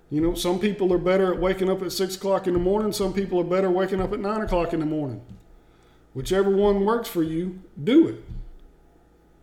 You 0.10 0.22
know, 0.22 0.36
some 0.36 0.60
people 0.60 0.94
are 0.94 1.00
better 1.00 1.34
at 1.34 1.40
waking 1.40 1.70
up 1.70 1.82
at 1.82 1.92
six 1.92 2.16
o'clock 2.16 2.48
in 2.48 2.54
the 2.54 2.60
morning, 2.60 2.92
some 2.92 3.14
people 3.14 3.40
are 3.42 3.44
better 3.44 3.70
waking 3.70 4.00
up 4.00 4.14
at 4.14 4.20
nine 4.20 4.42
o'clock 4.42 4.74
in 4.74 4.80
the 4.80 4.86
morning. 4.86 5.22
Whichever 6.14 6.50
one 6.50 6.86
works 6.86 7.10
for 7.10 7.24
you, 7.24 7.62
do 7.84 8.08
it. 8.08 8.24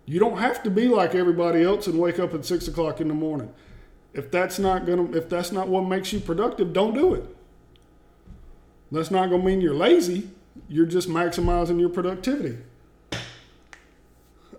You 0.06 0.20
don't 0.20 0.38
have 0.38 0.62
to 0.64 0.70
be 0.70 0.88
like 0.88 1.14
everybody 1.14 1.62
else 1.62 1.86
and 1.86 1.98
wake 1.98 2.18
up 2.18 2.34
at 2.34 2.44
six 2.44 2.68
o'clock 2.68 3.00
in 3.00 3.08
the 3.08 3.14
morning. 3.14 3.52
If 4.12 4.30
that's 4.30 4.58
not 4.58 4.86
gonna, 4.86 5.10
if 5.12 5.28
that's 5.28 5.50
not 5.50 5.68
what 5.68 5.82
makes 5.82 6.12
you 6.12 6.20
productive, 6.20 6.72
don't 6.72 6.94
do 6.94 7.14
it. 7.14 7.24
That's 8.92 9.10
not 9.10 9.30
gonna 9.30 9.42
mean 9.42 9.60
you're 9.60 9.74
lazy. 9.74 10.30
You're 10.68 10.86
just 10.86 11.08
maximizing 11.08 11.80
your 11.80 11.88
productivity. 11.88 12.58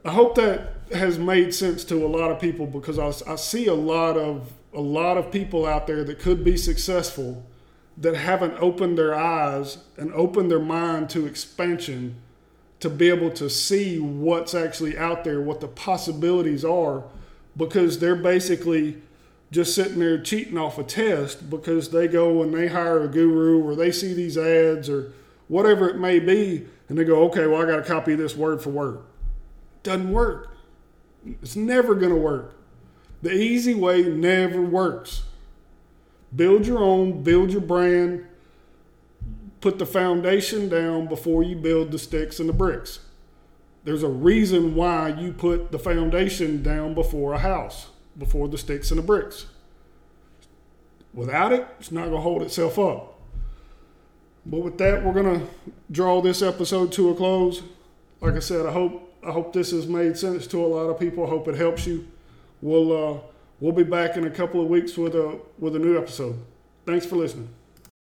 I 0.03 0.11
hope 0.11 0.35
that 0.35 0.73
has 0.93 1.17
made 1.17 1.53
sense 1.53 1.83
to 1.85 2.05
a 2.05 2.07
lot 2.07 2.31
of 2.31 2.39
people 2.39 2.67
because 2.67 2.99
I, 2.99 3.31
I 3.31 3.35
see 3.37 3.67
a 3.67 3.73
lot 3.73 4.17
of 4.17 4.53
a 4.73 4.81
lot 4.81 5.17
of 5.17 5.31
people 5.31 5.65
out 5.65 5.87
there 5.87 6.03
that 6.03 6.19
could 6.19 6.43
be 6.43 6.57
successful 6.57 7.45
that 7.97 8.15
haven't 8.15 8.55
opened 8.59 8.97
their 8.97 9.15
eyes 9.15 9.77
and 9.97 10.13
opened 10.13 10.51
their 10.51 10.59
mind 10.59 11.09
to 11.11 11.25
expansion 11.25 12.17
to 12.85 12.89
be 12.91 13.09
able 13.09 13.31
to 13.31 13.49
see 13.49 13.97
what's 13.97 14.53
actually 14.53 14.95
out 14.95 15.23
there, 15.23 15.41
what 15.41 15.59
the 15.59 15.67
possibilities 15.67 16.63
are, 16.63 17.03
because 17.57 17.97
they're 17.97 18.15
basically 18.15 19.01
just 19.49 19.73
sitting 19.73 19.97
there 19.97 20.21
cheating 20.21 20.55
off 20.55 20.77
a 20.77 20.83
test 20.83 21.49
because 21.49 21.89
they 21.89 22.07
go 22.07 22.43
and 22.43 22.53
they 22.53 22.67
hire 22.67 23.01
a 23.01 23.07
guru 23.07 23.63
or 23.63 23.75
they 23.75 23.91
see 23.91 24.13
these 24.13 24.37
ads 24.37 24.87
or 24.87 25.13
whatever 25.47 25.89
it 25.89 25.97
may 25.97 26.19
be, 26.19 26.63
and 26.87 26.95
they 26.95 27.03
go, 27.03 27.23
okay, 27.23 27.47
well, 27.47 27.59
I 27.59 27.65
got 27.65 27.77
to 27.77 27.81
copy 27.81 28.13
this 28.13 28.35
word 28.35 28.61
for 28.61 28.69
word. 28.69 28.99
Doesn't 29.81 30.11
work. 30.11 30.55
It's 31.25 31.55
never 31.55 31.95
going 31.95 32.11
to 32.11 32.19
work. 32.19 32.55
The 33.23 33.33
easy 33.33 33.73
way 33.73 34.03
never 34.03 34.61
works. 34.61 35.23
Build 36.35 36.67
your 36.67 36.83
own, 36.83 37.23
build 37.23 37.49
your 37.49 37.61
brand, 37.61 38.27
put 39.65 39.79
the 39.79 39.85
foundation 39.87 40.69
down 40.69 41.07
before 41.07 41.41
you 41.41 41.55
build 41.55 41.89
the 41.89 41.97
sticks 41.97 42.39
and 42.39 42.47
the 42.47 42.53
bricks. 42.53 42.99
There's 43.83 44.03
a 44.03 44.07
reason 44.07 44.75
why 44.75 45.09
you 45.09 45.33
put 45.33 45.71
the 45.71 45.79
foundation 45.79 46.61
down 46.61 46.93
before 46.93 47.33
a 47.33 47.39
house, 47.39 47.87
before 48.15 48.47
the 48.47 48.59
sticks 48.59 48.91
and 48.91 48.99
the 48.99 49.03
bricks. 49.03 49.47
Without 51.15 51.51
it, 51.51 51.65
it's 51.79 51.91
not 51.91 52.01
going 52.01 52.13
to 52.13 52.21
hold 52.21 52.43
itself 52.43 52.77
up. 52.77 53.19
But 54.45 54.59
with 54.59 54.77
that, 54.77 55.03
we're 55.03 55.13
going 55.13 55.39
to 55.39 55.47
draw 55.89 56.21
this 56.21 56.43
episode 56.43 56.91
to 56.91 57.09
a 57.09 57.15
close. 57.15 57.63
Like 58.21 58.35
I 58.35 58.39
said, 58.39 58.67
I 58.67 58.71
hope 58.71 59.15
I 59.25 59.31
hope 59.31 59.51
this 59.51 59.71
has 59.71 59.87
made 59.87 60.15
sense 60.15 60.45
to 60.45 60.63
a 60.63 60.67
lot 60.67 60.91
of 60.91 60.99
people. 60.99 61.25
I 61.25 61.29
hope 61.29 61.47
it 61.47 61.55
helps 61.55 61.87
you. 61.87 62.07
We'll 62.61 62.91
uh, 63.15 63.19
we'll 63.59 63.73
be 63.73 63.81
back 63.81 64.15
in 64.15 64.25
a 64.25 64.29
couple 64.29 64.61
of 64.61 64.67
weeks 64.67 64.95
with 64.95 65.15
a 65.15 65.39
with 65.57 65.75
a 65.75 65.79
new 65.79 65.97
episode. 65.97 66.37
Thanks 66.85 67.07
for 67.07 67.15
listening. 67.15 67.49